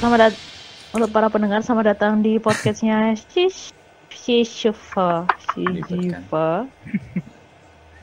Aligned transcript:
Selamat 0.00 0.32
datang 0.32 0.42
untuk 0.90 1.10
para 1.12 1.28
pendengar 1.28 1.60
selamat 1.60 1.86
datang 1.92 2.12
di 2.24 2.40
podcastnya 2.40 3.12
Shish 3.14 3.70
Shishifa 4.08 5.28
Shishifa. 5.52 6.64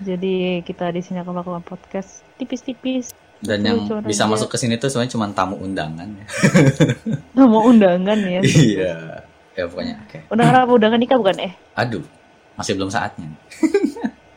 Jadi 0.06 0.62
kita 0.62 0.94
di 0.94 1.02
sini 1.02 1.18
akan 1.20 1.34
melakukan 1.34 1.64
podcast 1.66 2.22
tipis-tipis. 2.38 3.12
Dan 3.38 3.66
yang 3.66 3.86
bisa 4.06 4.26
aja. 4.26 4.30
masuk 4.30 4.50
ke 4.54 4.58
sini 4.58 4.78
tuh 4.78 4.90
sebenarnya 4.90 5.14
cuma 5.14 5.26
tamu 5.34 5.58
undangan 5.58 6.06
ya. 6.06 6.26
Mau 7.50 7.66
undangan 7.66 8.18
ya. 8.18 8.42
iya. 8.46 8.96
Ya 9.58 9.64
pokoknya 9.66 9.98
oke. 10.06 10.18
Undangan 10.30 10.54
apa? 10.66 10.72
Undangan 10.78 11.00
nikah 11.02 11.18
bukan? 11.18 11.38
Eh, 11.42 11.54
Aduh, 11.74 12.06
masih 12.54 12.78
belum 12.78 12.94
saatnya. 12.94 13.30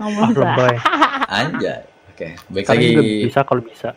ngomong. 0.01 0.33
Anjay. 1.29 1.85
Oke, 2.13 2.37
baik 2.53 2.65
Kalian 2.69 3.01
lagi. 3.01 3.29
bisa 3.29 3.41
kalau 3.45 3.61
bisa. 3.65 3.93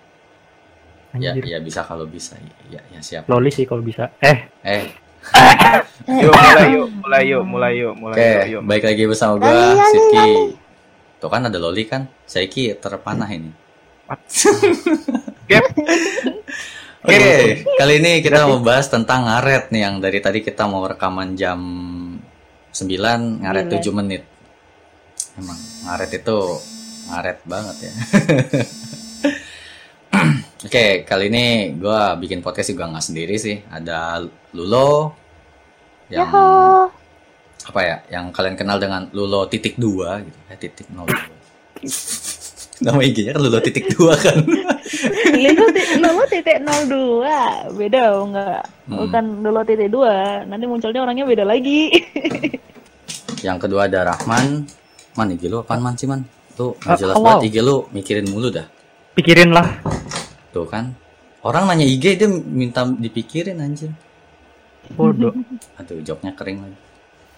Ya, 1.14 1.30
Anjir. 1.30 1.46
ya 1.46 1.60
bisa 1.62 1.86
kalau 1.86 2.10
bisa. 2.10 2.34
Ya, 2.68 2.82
ya 2.90 3.00
siap. 3.00 3.30
Loli 3.30 3.54
sih 3.54 3.70
kalau 3.70 3.86
bisa. 3.86 4.10
Eh, 4.18 4.50
Eh, 4.66 4.90
Yuk 6.04 6.34
mulai 6.36 6.68
yuk, 6.74 6.88
mulai 7.02 7.24
yuk, 7.24 7.44
mulai 7.48 7.74
yuk, 7.80 7.94
mulai 7.96 8.16
oke, 8.18 8.28
yuk, 8.28 8.44
yuk. 8.52 8.62
baik 8.68 8.84
lagi 8.84 9.04
bersama 9.08 9.34
lali, 9.40 9.80
Sidki. 9.88 10.28
Tuh 11.22 11.30
kan 11.32 11.48
ada 11.48 11.56
Loli 11.56 11.88
kan? 11.88 12.12
Saiki 12.28 12.76
terpanah 12.76 13.30
ini. 13.32 13.52
Oke, 17.04 17.32
kali 17.76 17.94
ini 18.00 18.24
kita 18.24 18.48
mau 18.48 18.64
bahas 18.64 18.88
tentang 18.88 19.28
ngaret 19.28 19.72
nih 19.76 19.82
yang 19.84 20.00
dari 20.00 20.24
tadi 20.24 20.40
kita 20.40 20.64
mau 20.68 20.88
rekaman 20.88 21.36
jam 21.36 21.60
9 22.72 23.44
ngaret 23.44 23.68
Gila. 23.68 23.80
7 23.80 24.00
menit. 24.00 24.24
Emang 25.36 25.60
ngaret 25.84 26.12
itu 26.16 26.38
ngaret 27.12 27.38
banget 27.44 27.76
ya. 27.80 27.92
Oke, 30.64 31.04
kali 31.04 31.28
ini 31.28 31.46
gua 31.76 32.16
bikin 32.16 32.40
podcast 32.40 32.72
juga 32.72 32.88
nggak 32.88 33.04
sendiri 33.04 33.36
sih. 33.36 33.60
Ada 33.68 34.24
Lulo 34.56 35.12
yang 36.08 36.24
Yaho. 36.24 36.88
apa 37.64 37.80
ya? 37.82 37.96
Yang 38.10 38.26
kalian 38.32 38.56
kenal 38.56 38.78
dengan 38.80 39.12
Lulo 39.12 39.44
titik 39.46 39.76
dua 39.76 40.24
gitu. 40.24 40.40
Eh 40.48 40.58
titik 40.58 40.88
nol 40.90 41.04
dua. 41.04 41.24
Nama 42.82 43.00
IG-nya 43.02 43.32
kan 43.36 43.42
Lulo 43.44 43.60
titik 43.60 43.92
dua 43.92 44.16
kan. 44.16 44.40
Lilo 45.36 45.66
ti- 45.70 45.82
Lolo 45.96 46.24
titik 46.26 46.58
02 46.60 47.76
beda 47.76 48.02
oh, 48.14 48.28
enggak 48.28 48.62
Hmm. 48.84 49.00
bukan 49.00 49.24
Lolo 49.42 49.62
titik 49.64 49.88
2 49.88 50.44
nanti 50.46 50.66
munculnya 50.66 51.00
orangnya 51.02 51.24
beda 51.24 51.44
lagi 51.44 51.90
Yang 53.40 53.58
kedua 53.60 53.88
ada 53.88 54.04
Rahman. 54.06 54.68
Man 55.14 55.28
IG 55.30 55.48
lu 55.48 55.60
apaan 55.60 55.80
man 55.80 55.96
sih 55.96 56.06
man? 56.06 56.24
Tuh 56.54 56.76
nggak 56.78 56.90
Ah, 56.90 57.00
jelas 57.00 57.16
wow. 57.16 57.24
banget 57.38 57.48
IG 57.48 57.58
lu 57.60 57.88
mikirin 57.90 58.28
mulu 58.28 58.48
dah. 58.50 58.68
pikirin 59.14 59.50
lah. 59.50 59.68
Tuh 60.54 60.70
kan. 60.70 60.94
Orang 61.44 61.68
nanya 61.68 61.84
IG 61.84 62.16
dia 62.22 62.30
minta 62.30 62.86
dipikirin 62.88 63.60
anjir. 63.60 63.92
Bodoh. 64.94 65.34
Aduh 65.82 66.00
joknya 66.06 66.32
kering 66.38 66.64
lagi. 66.64 66.80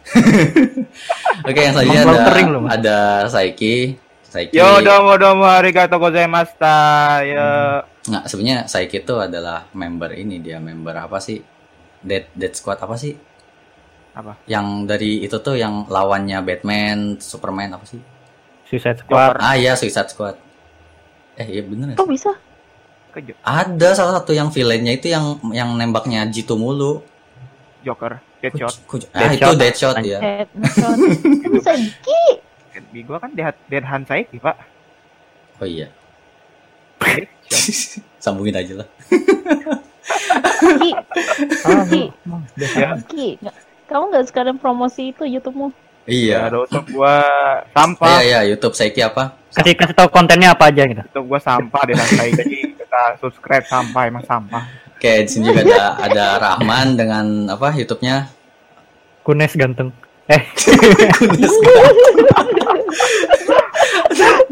Oke 1.50 1.60
yang 1.66 1.74
selanjutnya 1.74 2.04
ada, 2.06 2.26
kering 2.30 2.50
loh, 2.54 2.64
ada 2.70 2.98
Saiki. 3.26 3.98
Saiki. 4.30 4.54
Yo 4.54 4.84
domo 4.86 5.18
domo 5.18 5.48
arigato 5.50 5.98
gozaimashita. 5.98 6.78
Ya. 7.26 7.48
Nggak, 8.06 8.24
sebenarnya 8.30 8.60
Saiki 8.70 9.02
itu 9.02 9.16
adalah 9.18 9.66
member 9.74 10.14
ini 10.14 10.38
dia 10.38 10.62
member 10.62 10.94
apa 10.94 11.18
sih? 11.18 11.42
Dead 12.06 12.30
Dead 12.38 12.54
Squad 12.54 12.78
apa 12.78 12.94
sih? 13.02 13.18
Apa? 14.14 14.38
Yang 14.46 14.68
dari 14.86 15.12
itu 15.26 15.38
tuh 15.42 15.58
yang 15.58 15.90
lawannya 15.90 16.38
Batman, 16.46 17.18
Superman 17.18 17.74
apa 17.74 17.86
sih? 17.90 18.00
Suicide 18.70 19.02
Squad. 19.02 19.42
Ah 19.42 19.58
iya 19.58 19.74
Suicide 19.74 20.14
Squad. 20.14 20.38
Eh 21.36 21.48
iya 21.50 21.64
bener 21.66 21.94
ya? 21.94 21.96
kok 22.00 22.08
bisa 22.08 22.32
Ke 23.16 23.32
Ada 23.42 23.96
salah 23.96 24.20
satu 24.20 24.36
yang 24.36 24.52
villainnya 24.52 24.92
itu 24.92 25.08
yang 25.08 25.40
yang 25.50 25.72
nembaknya 25.72 26.28
Jitu 26.28 26.60
mulu. 26.60 27.00
Joker, 27.80 28.20
Deadshot. 28.44 28.76
Ku- 28.84 29.00
ku- 29.00 29.08
ah 29.16 29.32
itu 29.32 29.40
Deadshot. 29.56 29.96
Deadshot 29.96 29.96
ya. 30.04 30.20
bisa 31.48 31.72
Ki 32.04 32.24
Di 32.92 33.00
gua 33.08 33.24
kan 33.24 33.32
Dead 33.32 33.56
Dead 33.72 33.88
Hand 33.88 34.04
Saiki, 34.04 34.36
Pak. 34.36 34.58
Oh 35.58 35.66
iya. 35.66 35.88
Deadshot. 37.00 38.04
Sambungin 38.24 38.58
aja 38.58 38.84
lah. 38.84 38.88
Ki 40.76 40.92
Ki. 41.88 42.04
Ki 43.08 43.28
kamu 43.86 44.04
nggak 44.12 44.26
sekarang 44.28 44.58
promosi 44.58 45.14
itu 45.14 45.24
YouTube-mu 45.24 45.70
Iya. 46.06 46.50
Ya, 46.50 46.54
untuk 46.54 46.86
gua 46.92 47.18
sampah. 47.72 48.22
iya 48.22 48.42
iya 48.44 48.54
YouTube 48.54 48.74
Saiki 48.74 49.02
apa? 49.02 49.34
Kasih 49.50 49.74
kasih 49.74 49.96
tahu 49.96 50.10
kontennya 50.12 50.52
apa 50.52 50.70
aja 50.70 50.86
gitu. 50.86 51.02
Untuk 51.02 51.26
gua 51.26 51.40
sampah 51.40 51.82
Dead 51.86 51.96
Hand 51.96 52.14
Saiki. 52.14 52.65
Kita 52.96 53.20
subscribe 53.20 53.68
sampah 53.68 54.08
emang 54.08 54.24
sampah. 54.24 54.64
Oke, 54.96 55.28
di 55.28 55.30
sini 55.36 55.52
juga 55.52 55.68
ada 55.68 56.00
ada 56.00 56.40
Rahman 56.40 56.96
dengan 56.96 57.52
apa 57.52 57.76
YouTube-nya? 57.76 58.32
Kunes 59.20 59.52
ganteng. 59.52 59.92
Eh, 60.32 60.40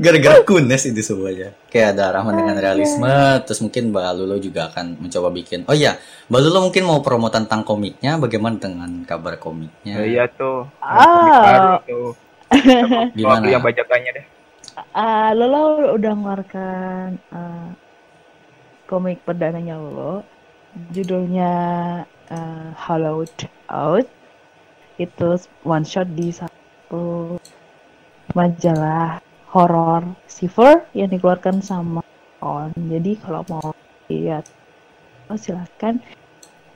Gara-gara 0.04 0.44
kunes 0.44 0.84
itu 0.84 1.00
semuanya. 1.00 1.56
Kayak 1.72 1.96
ada 1.96 2.20
Rahman 2.20 2.36
dengan 2.36 2.60
realisme, 2.60 3.16
terus 3.48 3.64
mungkin 3.64 3.96
Mbak 3.96 4.12
Lulu 4.12 4.36
juga 4.44 4.68
akan 4.76 5.00
mencoba 5.00 5.32
bikin. 5.32 5.64
Oh 5.72 5.76
iya, 5.80 5.96
Mbak 6.28 6.42
Lulu 6.44 6.68
mungkin 6.68 6.84
mau 6.84 7.00
promo 7.00 7.32
tentang 7.32 7.64
komiknya. 7.64 8.20
Bagaimana 8.20 8.60
dengan 8.60 9.08
kabar 9.08 9.40
komiknya? 9.40 10.04
Ya, 10.04 10.06
iya 10.20 10.26
tuh. 10.28 10.68
Ah. 10.84 11.00
Komik 11.00 11.32
baru 11.48 11.72
tuh. 11.88 12.12
Gimana? 13.16 13.48
Yang 13.48 13.72
bajakannya 13.72 14.12
deh. 14.20 14.26
Ah, 14.92 15.32
Lolo 15.32 15.96
udah 15.96 16.12
mengeluarkan 16.12 17.24
ah, 17.32 17.72
komik 18.94 19.26
perdananya 19.26 19.74
Lolo 19.82 20.22
judulnya 20.94 21.52
ah, 22.30 22.70
Hollowed 22.78 23.50
Out. 23.74 24.06
Itu 25.02 25.42
one 25.66 25.82
shot 25.82 26.14
di 26.14 26.30
satu 26.30 27.42
majalah 28.38 29.18
horor 29.50 30.14
Shiver 30.30 30.86
yang 30.94 31.10
dikeluarkan 31.10 31.66
sama 31.66 32.06
On. 32.46 32.70
Jadi 32.78 33.18
kalau 33.18 33.42
mau 33.50 33.74
lihat 34.14 34.46
oh 35.26 35.38
silahkan 35.42 35.98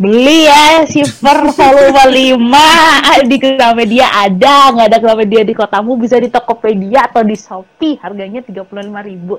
beli 0.02 0.50
ya 0.50 0.90
Shiver 0.90 1.54
volume 1.54 2.50
5 2.50 3.30
di 3.30 3.38
Gramedia 3.38 4.10
ada 4.10 4.74
nggak 4.74 4.88
ada 4.90 4.98
Gramedia 4.98 5.42
di 5.46 5.54
kotamu 5.54 5.98
bisa 6.02 6.18
di 6.18 6.34
Tokopedia 6.34 7.14
atau 7.14 7.22
di 7.22 7.38
Shopee. 7.38 8.02
Harganya 8.02 8.42
35.000 8.42 8.66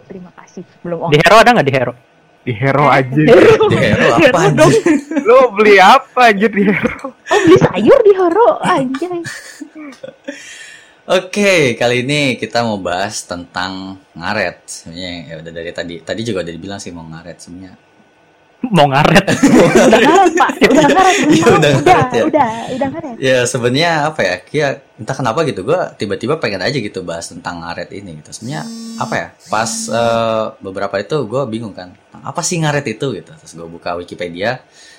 terima 0.06 0.30
kasih. 0.38 0.62
Belum 0.86 1.10
di 1.10 1.18
Hero 1.18 1.42
ada 1.42 1.50
nggak? 1.50 1.66
Di 1.66 1.74
Hero? 1.74 2.07
Di 2.48 2.56
Hero 2.56 2.88
aja. 2.88 3.12
Di 3.12 3.28
Hero 3.28 4.08
apa 4.08 4.40
Hero 4.40 4.56
dong. 4.56 4.72
Lu 5.28 5.52
beli 5.52 5.76
apa 5.76 6.32
aja 6.32 6.48
di 6.48 6.64
Hero? 6.64 7.12
oh 7.12 7.38
beli 7.44 7.60
sayur 7.60 8.00
di 8.00 8.12
Hero 8.16 8.56
anjay 8.64 9.20
Oke, 11.08 11.76
kali 11.76 12.04
ini 12.04 12.40
kita 12.40 12.64
mau 12.64 12.80
bahas 12.80 13.28
tentang 13.28 14.00
ngaret. 14.16 14.64
Sebenarnya 14.64 15.12
ya 15.28 15.34
udah 15.44 15.52
dari 15.52 15.72
tadi. 15.76 15.94
Tadi 16.00 16.20
juga 16.24 16.40
udah 16.40 16.52
dibilang 16.56 16.80
sih 16.80 16.88
mau 16.88 17.04
ngaret 17.04 17.36
sebenarnya. 17.36 17.87
Mau 18.58 18.90
ngaret. 18.90 19.22
udah 19.86 20.00
ngaret 20.02 20.34
pak 20.34 20.50
udah 20.66 20.84
ngaret 20.90 21.16
Iya, 21.30 21.46
udah 21.46 21.70
ngaret 21.78 22.10
ya. 22.10 22.24
udah 22.26 22.48
udah 22.74 22.88
ngaret 22.90 23.14
Ya 23.22 23.38
sebenarnya 23.46 23.90
apa 24.10 24.20
ya? 24.26 24.34
Kayak 24.42 24.72
entah 24.98 25.14
kenapa 25.14 25.46
gitu. 25.46 25.62
Gue 25.62 25.78
tiba-tiba 25.94 26.42
pengen 26.42 26.66
aja 26.66 26.74
gitu 26.74 27.06
bahas 27.06 27.30
tentang 27.30 27.62
ngaret 27.62 27.88
ini 27.94 28.18
gitu. 28.18 28.34
Sebenarnya 28.34 28.62
apa 28.98 29.14
ya? 29.14 29.28
Pas 29.46 29.70
eh, 29.88 30.44
beberapa 30.58 30.98
itu 30.98 31.16
gue 31.24 31.42
bingung 31.46 31.72
kan. 31.72 31.94
Apa 32.18 32.42
sih 32.42 32.58
ngaret 32.58 32.82
itu 32.84 33.14
gitu? 33.14 33.30
Terus 33.30 33.52
gue 33.54 33.68
buka 33.70 33.94
Wikipedia. 33.94 34.58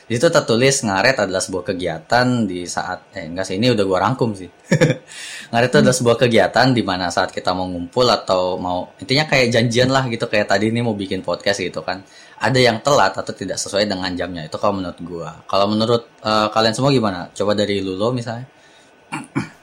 Di 0.10 0.18
situ 0.18 0.26
tertulis 0.34 0.82
ngaret 0.82 1.22
adalah 1.22 1.38
sebuah 1.38 1.70
kegiatan 1.70 2.50
di 2.50 2.66
saat 2.66 3.14
eh 3.14 3.30
enggak 3.30 3.46
sih 3.46 3.62
ini 3.62 3.70
udah 3.70 3.86
gue 3.86 4.00
rangkum 4.02 4.34
sih. 4.34 4.50
ngaret 5.54 5.70
itu 5.70 5.78
adalah 5.84 5.94
sebuah 5.94 6.18
kegiatan 6.18 6.74
di 6.74 6.82
mana 6.82 7.14
saat 7.14 7.30
kita 7.30 7.54
mau 7.54 7.70
ngumpul 7.70 8.10
atau 8.10 8.58
mau 8.58 8.90
intinya 8.98 9.30
kayak 9.30 9.54
janjian 9.54 9.94
lah 9.94 10.10
gitu 10.10 10.26
kayak 10.26 10.50
tadi 10.50 10.74
ini 10.74 10.82
mau 10.82 10.98
bikin 10.98 11.22
podcast 11.22 11.62
gitu 11.62 11.86
kan. 11.86 12.02
Ada 12.40 12.60
yang 12.60 12.78
telat 12.80 13.14
atau 13.20 13.34
tidak 13.36 13.60
sesuai 13.60 13.84
dengan 13.84 14.12
jamnya. 14.16 14.48
Itu 14.48 14.56
kalau 14.58 14.80
menurut 14.80 15.00
gua. 15.04 15.30
Kalau 15.46 15.68
menurut 15.68 16.08
eh, 16.24 16.48
kalian 16.56 16.74
semua 16.76 16.92
gimana? 16.96 17.28
Coba 17.36 17.52
dari 17.54 17.84
Lulo 17.84 18.16
misalnya. 18.16 18.48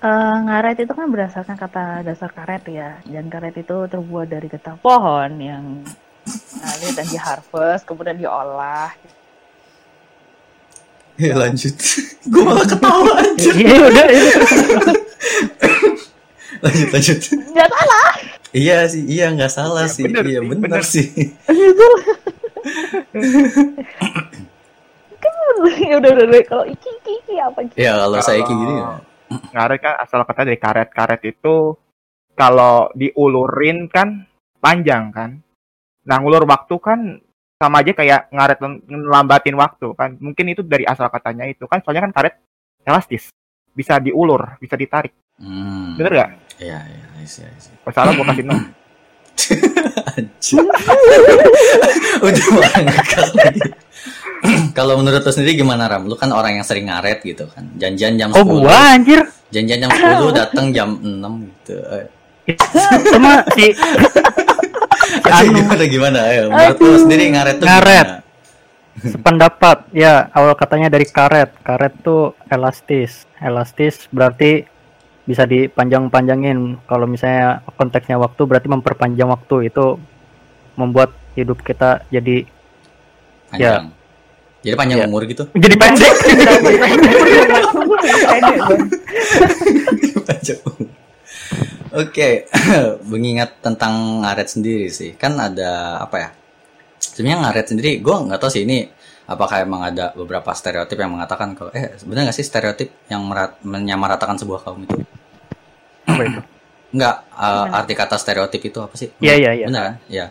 Eh, 0.02 0.37
ngaret 0.46 0.76
itu 0.84 0.93
kan 0.93 1.08
berdasarkan 1.08 1.56
kata 1.56 1.84
dasar 2.05 2.31
karet 2.31 2.62
ya 2.69 3.00
dan 3.06 3.26
karet 3.32 3.56
itu 3.56 3.76
terbuat 3.88 4.28
dari 4.28 4.46
getah 4.46 4.76
pohon 4.78 5.31
yang 5.40 5.64
ngalir 6.58 6.93
dan 6.93 7.06
di 7.06 7.19
harvest 7.19 7.82
kemudian 7.87 8.19
diolah 8.19 8.90
Ya 11.17 11.32
lanjut. 11.32 11.73
gua 12.32 12.43
malah 12.44 12.67
ketawa 12.69 13.11
anjir. 13.25 13.55
Iya 13.56 13.76
udah. 13.88 14.06
iya. 14.12 14.34
lanjut 16.64 16.88
lanjut. 16.93 17.19
nggak 17.52 17.69
salah 17.73 18.12
Iya 18.56 18.76
sih, 18.88 19.02
iya 19.05 19.26
nggak 19.37 19.52
salah 19.52 19.84
Ya, 19.84 19.93
sih. 19.93 20.05
bener 20.05 20.25
iya 20.25 20.40
sih, 20.40 20.49
bener 20.50 20.61
bener. 20.62 20.82
sih. 20.82 21.06
Ya 25.87 25.94
udah 25.98 26.10
udah, 26.12 26.25
udah. 26.28 26.43
kalau 26.46 26.64
iki 26.69 26.88
iki, 27.02 27.12
iki 27.25 27.34
apa 27.40 27.58
gitu 27.66 27.76
Ya 27.81 27.93
kalau 27.96 28.19
saya 28.20 28.40
Kalau- 28.43 28.50
gini 28.52 28.75
ya. 28.78 28.88
Ngaret 29.26 29.78
kan 29.82 29.94
asal 29.98 30.22
kata 30.22 30.46
dari 30.46 30.58
karet. 30.60 30.88
Karet 30.94 31.22
itu 31.26 31.75
kalau 32.38 32.93
diulurin 32.94 33.90
kan 33.90 34.22
panjang 34.62 35.10
kan. 35.10 35.43
Nah, 36.06 36.16
ngulur 36.22 36.46
waktu 36.46 36.75
kan 36.78 37.00
sama 37.58 37.82
aja 37.82 37.90
kayak 37.90 38.31
ngaret 38.31 38.58
ng- 38.62 38.82
ngelambatin 38.87 39.56
waktu 39.58 39.88
kan. 39.99 40.14
Mungkin 40.22 40.54
itu 40.54 40.62
dari 40.62 40.87
asal 40.87 41.10
katanya 41.10 41.42
itu 41.50 41.66
kan 41.66 41.82
soalnya 41.82 42.06
kan 42.06 42.14
karet 42.14 42.34
elastis. 42.87 43.34
Bisa 43.75 43.99
diulur, 43.99 44.56
bisa 44.62 44.78
ditarik. 44.78 45.10
Hmm. 45.42 45.99
Bener 45.99 46.12
gak? 46.22 46.31
Iya, 46.62 46.78
iya, 46.87 47.06
I 47.20 47.26
see, 47.26 47.44
I 47.44 47.58
see. 47.58 47.75
Kalau 47.82 47.92
salah 47.92 48.12
gua 48.14 48.31
kasih. 48.31 48.46
Udah 52.27 52.47
ngakak 52.83 53.27
lagi. 53.37 53.61
Kalau 54.73 55.00
menurut 55.00 55.25
lo 55.25 55.33
sendiri 55.33 55.59
gimana 55.59 55.88
Ram? 55.88 56.06
Lu 56.06 56.15
kan 56.15 56.31
orang 56.31 56.61
yang 56.61 56.67
sering 56.67 56.87
ngaret 56.87 57.25
gitu 57.25 57.49
kan. 57.50 57.67
Janjian 57.77 58.15
jam 58.17 58.31
10. 58.31 58.37
Oh 58.37 58.44
gua 58.44 58.94
anjir. 58.94 59.21
Janjian 59.50 59.79
jam 59.83 59.91
10 59.91 60.33
datang 60.33 60.67
jam 60.71 60.88
6 61.00 61.49
gitu. 61.50 61.75
Itu 62.47 63.17
mah 63.19 63.43
si 63.56 63.73
Anu. 65.27 65.59
Gimana 65.59 65.85
gimana? 65.87 66.19
Ayo, 66.31 66.43
menurut 66.50 66.79
lu 66.79 66.99
sendiri 67.03 67.31
ngaret 67.35 67.56
tuh 67.59 67.67
Ngaret. 67.67 68.06
gimana? 68.06 68.25
sependapat 69.12 69.79
ya 69.93 70.31
awal 70.33 70.56
katanya 70.56 70.88
dari 70.88 71.05
karet. 71.05 71.50
Karet 71.61 71.94
tuh 72.00 72.33
elastis. 72.49 73.27
Elastis 73.38 74.06
berarti 74.09 74.65
bisa 75.26 75.43
dipanjang-panjangin. 75.44 76.78
Kalau 76.87 77.06
misalnya 77.11 77.67
konteksnya 77.75 78.17
waktu 78.17 78.43
berarti 78.46 78.69
memperpanjang 78.70 79.28
waktu 79.28 79.69
itu 79.69 79.99
membuat 80.78 81.11
hidup 81.34 81.61
kita 81.61 82.06
jadi 82.08 82.46
Panjang. 83.46 83.94
Jadi 84.67 84.75
panjang 84.75 84.99
Ya. 84.99 85.06
umur 85.06 85.23
gitu. 85.31 85.46
jadi 85.62 85.76
pendek. 85.78 86.14
Panjang. 90.26 90.61
Oke, 92.02 92.44
mengingat 93.11 93.62
tentang 93.64 94.20
ngaret 94.26 94.49
sendiri 94.50 94.90
sih, 94.93 95.14
kan 95.17 95.38
ada 95.38 95.96
apa 96.02 96.17
ya? 96.19 96.28
Sebenarnya 97.00 97.38
ngaret 97.46 97.67
sendiri, 97.73 97.90
gue 98.05 98.17
nggak 98.26 98.37
tahu 98.43 98.50
sih 98.52 98.69
ini 98.69 98.84
apakah 99.26 99.62
emang 99.62 99.82
ada 99.82 100.14
beberapa 100.14 100.55
stereotip 100.55 100.96
yang 100.96 101.12
mengatakan 101.12 101.58
kalau 101.58 101.75
eh 101.75 101.99
sebenarnya 101.99 102.31
nggak 102.31 102.38
sih 102.38 102.46
stereotip 102.46 102.88
yang 103.11 103.26
merat, 103.26 103.58
menyamaratakan 103.67 104.38
sebuah 104.38 104.62
kaum 104.62 104.87
itu? 104.87 104.96
Apa 106.06 106.23
itu? 106.23 106.40
Enggak, 106.94 107.17
uh, 107.34 107.76
arti 107.76 107.93
kata 107.99 108.17
stereotip 108.17 108.62
itu 108.62 108.78
apa 108.78 108.94
sih? 108.94 109.11
Iya, 109.19 109.34
iya, 109.34 109.50
iya. 109.52 109.67
Benar 109.67 109.82
kan? 109.82 109.94
Iya. 110.06 110.26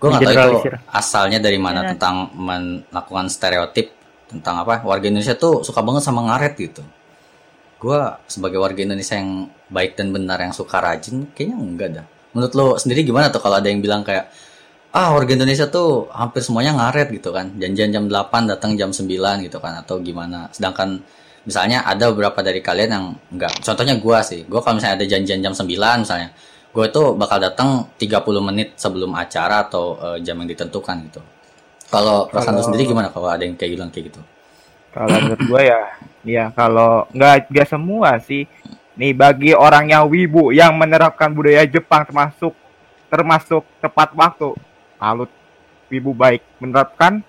Gue 0.00 0.08
nggak 0.08 0.32
tahu 0.32 0.52
itu 0.64 0.72
asalnya 0.88 1.38
dari 1.44 1.60
mana 1.60 1.84
Benar. 1.84 1.90
tentang 1.92 2.14
melakukan 2.32 3.26
stereotip 3.28 3.92
tentang 4.32 4.64
apa 4.64 4.80
warga 4.80 5.12
Indonesia 5.12 5.36
tuh 5.36 5.60
suka 5.60 5.84
banget 5.84 6.00
sama 6.00 6.24
ngaret 6.24 6.56
gitu. 6.56 6.80
Gue 7.76 8.00
sebagai 8.24 8.56
warga 8.56 8.80
Indonesia 8.80 9.20
yang 9.20 9.52
baik 9.68 10.00
dan 10.00 10.08
benar 10.12 10.40
yang 10.40 10.56
suka 10.56 10.80
rajin, 10.80 11.28
kayaknya 11.36 11.56
enggak 11.60 11.88
dah. 12.00 12.06
Menurut 12.32 12.52
lo 12.56 12.66
sendiri 12.80 13.04
gimana 13.04 13.28
tuh 13.28 13.44
kalau 13.44 13.60
ada 13.60 13.68
yang 13.68 13.84
bilang 13.84 14.00
kayak 14.00 14.32
ah 14.90 15.14
warga 15.14 15.32
Indonesia 15.38 15.70
tuh 15.70 16.10
hampir 16.10 16.42
semuanya 16.42 16.74
ngaret 16.74 17.14
gitu 17.14 17.30
kan, 17.30 17.54
janjian 17.54 17.90
jam 17.94 18.04
8 18.10 18.50
datang 18.50 18.74
jam 18.74 18.90
9 18.90 19.06
gitu 19.46 19.58
kan 19.62 19.78
atau 19.78 20.02
gimana? 20.02 20.50
Sedangkan 20.50 20.98
misalnya 21.46 21.86
ada 21.86 22.10
beberapa 22.10 22.42
dari 22.42 22.58
kalian 22.58 22.90
yang 22.90 23.06
enggak. 23.30 23.54
Contohnya 23.62 23.94
gua 24.02 24.20
sih, 24.26 24.42
gua 24.50 24.60
kalau 24.60 24.82
misalnya 24.82 24.98
ada 24.98 25.06
janjian 25.06 25.40
jam 25.40 25.54
9 25.54 25.66
misalnya, 26.02 26.34
gue 26.70 26.84
itu 26.86 27.02
bakal 27.18 27.38
datang 27.42 27.90
30 27.98 28.46
menit 28.46 28.68
sebelum 28.78 29.10
acara 29.18 29.66
atau 29.66 29.98
eh, 29.98 30.18
jam 30.22 30.38
yang 30.38 30.48
ditentukan 30.50 30.96
gitu. 31.10 31.20
Kalau 31.90 32.30
perasaan 32.30 32.54
lu 32.54 32.62
sendiri 32.62 32.86
gimana 32.86 33.10
kalau 33.10 33.26
ada 33.26 33.42
yang 33.42 33.58
kayak 33.58 33.74
bilang 33.74 33.90
kayak 33.90 34.14
gitu? 34.14 34.22
Kalau 34.94 35.10
menurut 35.10 35.42
gua 35.50 35.62
ya, 35.62 35.82
ya 36.22 36.44
kalau 36.54 37.06
nggak 37.10 37.50
nggak 37.50 37.68
semua 37.68 38.18
sih. 38.22 38.46
Nih 38.94 39.14
bagi 39.14 39.54
orang 39.54 39.90
yang 39.90 40.04
wibu 40.06 40.54
yang 40.54 40.74
menerapkan 40.78 41.30
budaya 41.30 41.66
Jepang 41.66 42.06
termasuk 42.06 42.54
termasuk 43.10 43.66
tepat 43.82 44.14
waktu, 44.14 44.54
salut 45.00 45.32
wibu 45.88 46.12
baik 46.12 46.44
menerapkan 46.60 47.24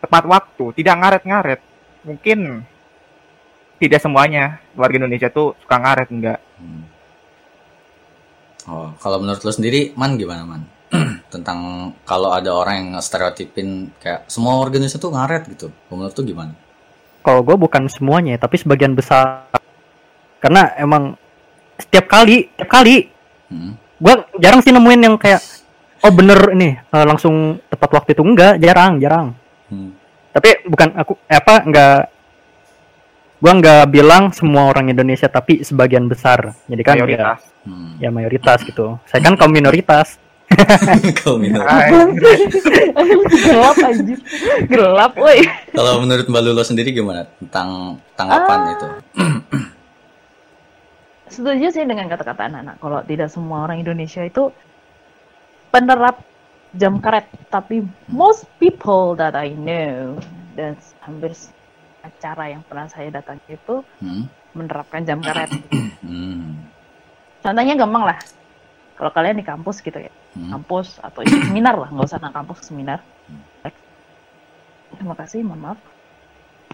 tepat 0.00 0.24
waktu, 0.24 0.64
tidak 0.80 0.96
ngaret-ngaret. 1.00 1.60
Mungkin 2.04 2.64
tidak 3.80 4.00
semuanya 4.00 4.64
warga 4.76 4.96
Indonesia 4.96 5.28
tuh 5.28 5.52
suka 5.60 5.76
ngaret 5.76 6.08
enggak. 6.08 6.40
Hmm. 6.56 6.84
Oh, 8.64 8.88
kalau 8.96 9.20
menurut 9.20 9.44
lu 9.44 9.52
sendiri, 9.52 9.92
Man 9.92 10.16
gimana, 10.16 10.48
Man? 10.48 10.62
Tentang 11.32 11.92
kalau 12.08 12.32
ada 12.32 12.48
orang 12.56 12.74
yang 12.80 12.90
stereotipin 13.04 13.92
kayak 14.00 14.24
semua 14.24 14.56
warga 14.56 14.80
Indonesia 14.80 14.96
tuh 14.96 15.12
ngaret 15.12 15.42
gitu. 15.52 15.68
Menurut 15.92 16.16
tuh 16.16 16.24
gimana? 16.24 16.56
Kalau 17.24 17.40
gue 17.44 17.56
bukan 17.56 17.88
semuanya, 17.88 18.36
tapi 18.40 18.56
sebagian 18.60 18.96
besar. 18.96 19.48
Karena 20.40 20.72
emang 20.76 21.16
setiap 21.80 22.08
kali, 22.08 22.48
setiap 22.52 22.70
kali, 22.80 23.12
Hmm. 23.44 23.76
gue 24.00 24.14
jarang 24.40 24.64
sih 24.64 24.72
nemuin 24.72 25.04
yang 25.04 25.16
kayak, 25.20 25.40
oh 26.04 26.12
bener 26.12 26.52
ini 26.52 26.76
eh, 26.76 27.04
langsung 27.04 27.34
tepat 27.66 27.90
waktu 27.94 28.12
itu 28.12 28.22
enggak, 28.22 28.60
jarang, 28.60 29.00
jarang. 29.00 29.32
Hmm. 29.66 29.96
Tapi 30.30 30.66
bukan 30.66 30.92
aku 30.94 31.16
eh, 31.24 31.34
apa 31.34 31.54
enggak, 31.62 31.98
gue 33.38 33.52
nggak 33.54 33.84
bilang 33.88 34.28
semua 34.30 34.68
orang 34.68 34.88
Indonesia, 34.88 35.26
tapi 35.26 35.60
sebagian 35.60 36.04
besar. 36.04 36.52
Jadi 36.64 36.82
kan 36.82 36.94
Mayoritas. 36.96 37.40
Hmm. 37.64 37.96
ya, 37.96 38.06
ya 38.06 38.10
mayoritas 38.10 38.60
gitu. 38.62 39.00
Saya 39.04 39.20
kan 39.20 39.34
kaum 39.34 39.48
minoritas. 39.48 40.20
Kalau 41.18 41.40
menurut- 41.40 41.64
Hai. 41.64 41.88
gelap 43.24 43.76
anjir 43.80 44.18
gelap 44.68 45.12
woi 45.16 45.40
kalau 45.72 46.04
menurut 46.04 46.28
Mbak 46.28 46.42
Lulu 46.44 46.62
sendiri 46.62 46.92
gimana 46.92 47.24
tentang 47.40 47.96
tanggapan 48.12 48.58
Ah. 48.60 48.70
itu? 48.70 48.86
setuju 51.26 51.66
sih 51.72 51.82
dengan 51.82 52.06
kata-kata 52.06 52.46
anak-anak 52.46 52.76
kalau 52.78 53.00
tidak 53.02 53.26
semua 53.26 53.64
orang 53.64 53.80
Indonesia 53.80 54.22
itu 54.22 54.52
penerap 55.74 56.22
jam 56.70 56.98
karet 56.98 57.26
tapi 57.50 57.82
most 58.06 58.46
people 58.58 59.14
that 59.14 59.34
I 59.34 59.50
know 59.54 60.14
dan 60.54 60.78
hampir 61.02 61.34
acara 62.00 62.50
yang 62.50 62.62
pernah 62.62 62.86
saya 62.86 63.10
datang 63.10 63.42
itu 63.46 63.82
Hmm. 63.98 64.30
menerapkan 64.54 65.02
jam 65.02 65.18
karet. 65.18 65.50
Hmm. 66.04 66.68
contohnya 67.40 67.74
gampang 67.74 68.04
lah. 68.04 68.18
Kalau 68.94 69.10
kalian 69.10 69.40
di 69.40 69.42
kampus 69.42 69.80
gitu 69.80 69.98
ya. 69.98 70.12
Hmm. 70.38 70.54
kampus 70.54 71.00
atau 71.00 71.24
ikut 71.24 71.42
seminar 71.50 71.74
lah. 71.74 71.88
Nggak 71.90 72.06
usah 72.06 72.18
anak 72.20 72.34
kampus 72.34 72.58
seminar. 72.62 73.00
Terima 74.94 75.14
kasih 75.18 75.42
mohon 75.42 75.58
maaf. 75.64 75.78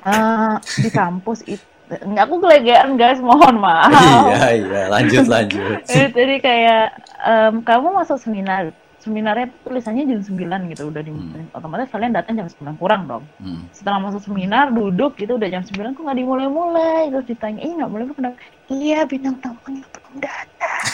Eh, 0.00 0.54
di 0.84 0.90
kampus 1.00 1.40
itu 1.46 1.64
nggak 1.90 2.24
aku 2.26 2.36
kelegean 2.38 2.94
guys. 2.94 3.18
Mohon 3.18 3.64
maaf. 3.64 3.90
Iya, 3.90 4.48
iya, 4.60 4.82
lanjut 4.88 5.24
lanjut. 5.26 5.78
Jadi 6.16 6.36
kayak 6.38 6.84
em, 7.22 7.54
kamu 7.62 7.96
masuk 7.96 8.18
seminar 8.18 8.74
seminarnya 9.00 9.48
tulisannya 9.60 10.04
jam 10.06 10.20
9 10.20 10.36
gitu 10.70 10.82
udah 10.86 11.00
dimulai 11.00 11.44
otomatis 11.50 11.88
kalian 11.88 12.12
datang 12.12 12.36
jam 12.36 12.44
9 12.46 12.76
kurang 12.76 13.04
dong 13.04 13.24
Hmm. 13.36 13.64
setelah 13.72 13.96
masuk 13.98 14.20
seminar 14.22 14.68
duduk 14.70 15.16
gitu 15.16 15.34
udah 15.34 15.48
jam 15.48 15.64
9 15.64 15.72
kok 15.90 16.00
nggak 16.00 16.18
dimulai-mulai 16.18 17.08
terus 17.08 17.24
ditanya 17.24 17.60
ih 17.60 17.72
nggak 17.74 17.88
boleh 17.88 18.04
kenapa 18.10 18.36
iya 18.68 19.02
bintang 19.02 19.40
tamunya 19.40 19.84
belum 19.86 20.14
datang 20.16 20.86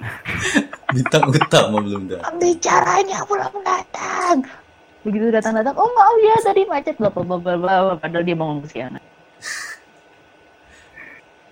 Bintang 0.90 1.22
utama 1.28 1.78
belum 1.78 2.08
dah. 2.08 2.20
pembicaranya 2.24 3.20
belum 3.22 3.54
datang 3.60 4.36
begitu 5.00 5.28
datang-datang 5.28 5.76
oh 5.76 5.86
maaf 5.86 6.16
ya 6.18 6.36
tadi 6.42 6.62
macet 6.64 6.96
bla 6.96 7.08
bla 7.08 7.36
bla 7.36 7.54
bla 7.54 7.74
padahal 7.94 8.20
dia 8.20 8.34
bangun 8.34 8.60
kesiangan 8.60 9.02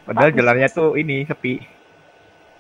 Padahal 0.03 0.33
jalannya 0.33 0.69
tuh 0.69 0.97
ini 0.97 1.21
sepi. 1.23 1.61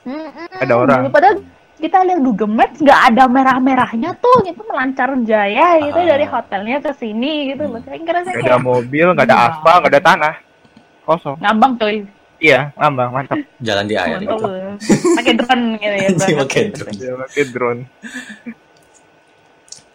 Mm-mm. 0.04 0.60
Ada 0.60 0.74
orang. 0.76 1.08
padahal 1.08 1.40
kita 1.78 2.02
lihat 2.02 2.20
Google 2.20 2.50
Maps 2.50 2.76
nggak 2.76 3.00
ada 3.08 3.24
merah-merahnya 3.26 4.10
tuh 4.14 4.42
gitu 4.42 4.60
melancar 4.64 5.14
jaya 5.22 5.78
gitu 5.80 5.96
Ah. 5.96 6.06
dari 6.08 6.24
hotelnya 6.24 6.78
ke 6.78 6.90
sini 6.92 7.32
gitu 7.48 7.64
loh 7.64 7.80
saya 7.80 7.98
kira 7.98 8.20
saya 8.20 8.34
Gak 8.34 8.42
kayak 8.42 8.52
ada 8.52 8.60
mobil, 8.60 9.06
gak 9.12 9.24
ada 9.24 9.32
Iya. 9.32 9.46
aspal, 9.48 9.76
gak 9.78 9.90
ada 9.90 10.02
tanah. 10.02 10.34
Kosong. 11.00 11.36
ngambang 11.38 11.72
coy 11.74 11.96
Iya, 12.38 12.60
ngambang, 12.74 13.10
mantap. 13.10 13.38
Jalan 13.66 13.84
di 13.84 13.94
air 13.94 14.14
mantap 14.16 14.38
gitu. 14.38 14.46
pakai 15.16 15.32
drone 15.34 15.64
gitu 15.74 15.94
ya 15.96 16.08
pakai 16.42 16.62
gitu. 16.64 16.82
drone. 16.84 17.18
Pakai 17.24 17.44
drone. 17.48 17.80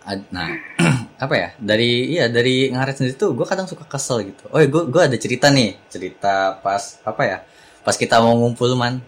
Ad- 0.03 0.27
Nah, 0.29 0.49
apa 1.23 1.33
ya? 1.33 1.49
Dari 1.55 1.91
iya 2.11 2.27
dari 2.27 2.67
ngaret 2.67 2.95
sendiri 2.97 3.15
tuh 3.15 3.31
gue 3.31 3.43
kadang 3.43 3.63
suka 3.63 3.85
kesel 3.85 4.25
gitu. 4.25 4.43
Oh, 4.49 4.59
gue 4.59 4.83
gue 4.85 5.01
ada 5.01 5.15
cerita 5.15 5.47
nih, 5.47 5.79
cerita 5.87 6.59
pas 6.59 6.99
apa 7.01 7.21
ya? 7.23 7.37
Pas 7.81 7.95
kita 7.95 8.19
mau 8.19 8.35
ngumpul 8.35 8.75
man. 8.75 8.99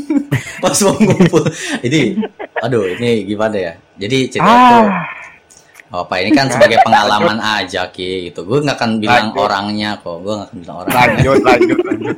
pas 0.62 0.76
mau 0.86 0.94
ngumpul. 0.96 1.42
Ini 1.82 2.00
aduh, 2.62 2.84
ini 2.98 3.26
gimana 3.26 3.56
ya? 3.56 3.72
Jadi 3.98 4.18
cerita 4.32 4.48
tuh 4.48 4.86
Ah, 4.88 5.04
Oh, 5.92 6.08
apa 6.08 6.24
ini 6.24 6.32
kan 6.32 6.48
sebagai 6.48 6.80
pengalaman 6.80 7.36
aja 7.36 7.84
ki 7.92 8.32
gitu. 8.32 8.48
Gue 8.48 8.64
nggak 8.64 8.80
akan 8.80 8.96
bilang 8.96 9.28
Lanjut. 9.28 9.44
orangnya 9.44 9.90
kok. 10.00 10.24
Gue 10.24 10.32
nggak 10.40 10.48
akan 10.48 10.56
bilang 10.64 10.76
orangnya. 10.80 10.96
lanjut, 11.04 11.38
lanjut, 11.44 11.78
lanjut. 11.84 12.16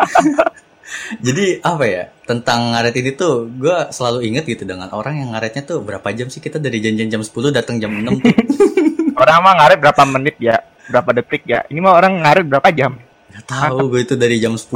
Jadi 1.26 1.44
apa 1.60 1.84
ya? 1.84 2.02
Tentang 2.24 2.72
ngaret 2.72 2.96
ini 2.96 3.10
tuh 3.12 3.44
gue 3.44 3.76
selalu 3.92 4.24
inget 4.24 4.48
gitu 4.48 4.64
dengan 4.64 4.88
orang 4.88 5.20
yang 5.20 5.36
ngaretnya 5.36 5.68
tuh 5.68 5.84
berapa 5.84 6.08
jam 6.16 6.32
sih 6.32 6.40
kita 6.40 6.56
dari 6.56 6.80
janjian 6.80 7.12
jam 7.12 7.20
10 7.20 7.28
datang 7.52 7.76
jam 7.76 7.92
6 7.92 8.08
tuh. 8.24 8.32
Orang 9.20 9.44
mah 9.44 9.54
ngaret 9.60 9.76
berapa 9.76 10.02
menit 10.08 10.40
ya? 10.40 10.56
Berapa 10.88 11.12
detik 11.12 11.44
ya? 11.44 11.60
Ini 11.68 11.76
mah 11.84 11.92
orang 11.92 12.24
ngaret 12.24 12.46
berapa 12.48 12.68
jam? 12.72 12.96
Gak 13.40 13.48
tahu 13.48 13.88
gue 13.88 14.00
itu 14.04 14.14
dari 14.20 14.36
jam 14.36 14.52
10. 14.52 14.68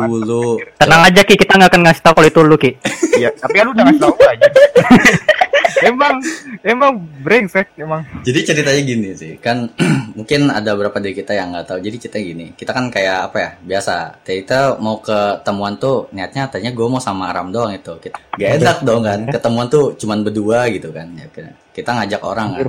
Tenang 0.81 1.03
aja 1.05 1.21
Ki, 1.21 1.35
kita 1.37 1.61
nggak 1.61 1.71
akan 1.71 1.83
ngasih 1.85 2.03
tahu 2.03 2.15
kalau 2.17 2.29
itu 2.33 2.41
lu 2.41 2.57
Ki. 2.57 2.71
Iya, 3.21 3.31
tapi 3.37 3.53
kan 3.61 3.65
lu 3.69 3.73
udah 3.77 3.85
ngasih 3.85 4.01
tau 4.01 4.13
gua 4.17 4.29
aja. 4.33 4.49
emang 5.85 6.15
emang 6.65 6.93
brengsek 7.21 7.77
emang. 7.77 8.03
Jadi 8.25 8.39
ceritanya 8.41 8.83
gini 8.85 9.09
sih, 9.13 9.37
kan 9.37 9.69
mungkin 10.19 10.49
ada 10.49 10.73
beberapa 10.73 10.97
dari 11.03 11.13
kita 11.13 11.37
yang 11.37 11.53
nggak 11.53 11.67
tahu. 11.69 11.79
Jadi 11.85 11.97
cerita 12.01 12.19
gini, 12.21 12.47
kita 12.57 12.73
kan 12.73 12.89
kayak 12.89 13.31
apa 13.31 13.37
ya, 13.37 13.51
biasa. 13.61 14.25
Kita 14.25 14.81
mau 14.81 14.99
ketemuan 15.05 15.77
tuh 15.77 16.09
niatnya 16.17 16.49
tadinya 16.49 16.73
gue 16.73 16.87
mau 16.89 17.03
sama 17.03 17.31
Aram 17.31 17.53
doang 17.53 17.75
itu. 17.75 17.93
Kita 18.01 18.17
gak 18.41 18.51
enak 18.61 18.79
dong 18.87 19.03
kan, 19.05 19.21
ketemuan 19.29 19.67
tuh 19.69 19.95
cuman 20.01 20.25
berdua 20.25 20.71
gitu 20.73 20.89
kan. 20.95 21.07
Ya, 21.15 21.27
kita 21.75 21.91
ngajak 21.93 22.23
orang 22.25 22.49
kan, 22.57 22.67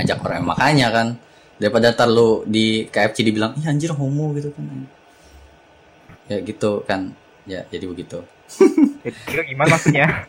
ngajak 0.00 0.18
orang 0.24 0.42
makanya 0.46 0.88
kan. 0.92 1.08
Daripada 1.56 1.88
ntar 1.92 2.08
lu 2.08 2.44
di 2.44 2.84
KFC 2.86 3.24
dibilang, 3.24 3.56
iya 3.56 3.72
anjir 3.72 3.88
homo 3.96 4.36
gitu 4.36 4.52
kan. 4.52 4.64
Ya 6.26 6.38
gitu 6.42 6.84
kan, 6.84 7.14
ya 7.46 7.64
jadi 7.70 7.86
begitu. 7.86 8.20
Itu 9.06 9.40
gimana 9.42 9.78
maksudnya? 9.78 10.26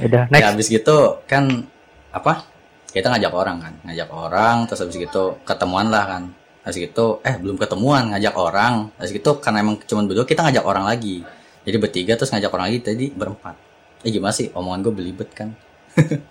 Udah 0.00 0.26
Ya 0.26 0.32
next. 0.32 0.46
habis 0.50 0.66
gitu 0.68 1.22
kan 1.26 1.68
apa? 2.10 2.46
Kita 2.90 3.10
ngajak 3.10 3.32
orang 3.34 3.58
kan, 3.58 3.74
ngajak 3.86 4.08
orang 4.10 4.56
terus 4.66 4.80
habis 4.82 4.96
gitu 4.98 5.38
ketemuan 5.42 5.90
lah 5.90 6.04
kan. 6.06 6.22
Habis 6.64 6.78
gitu 6.80 7.20
eh 7.22 7.36
belum 7.38 7.54
ketemuan 7.54 8.10
ngajak 8.10 8.34
orang. 8.34 8.90
Habis 8.98 9.12
gitu 9.14 9.38
karena 9.38 9.62
emang 9.62 9.76
cuma 9.84 10.02
berdua 10.02 10.26
kita 10.26 10.42
ngajak 10.42 10.64
orang 10.64 10.84
lagi. 10.88 11.22
Jadi 11.62 11.76
bertiga 11.78 12.12
terus 12.18 12.34
ngajak 12.34 12.50
orang 12.50 12.66
lagi 12.72 12.78
tadi 12.82 13.06
berempat. 13.10 13.54
Eh 14.02 14.10
gimana 14.10 14.32
sih 14.32 14.50
omongan 14.50 14.80
gue 14.84 14.94
belibet 14.94 15.30
kan? 15.32 15.54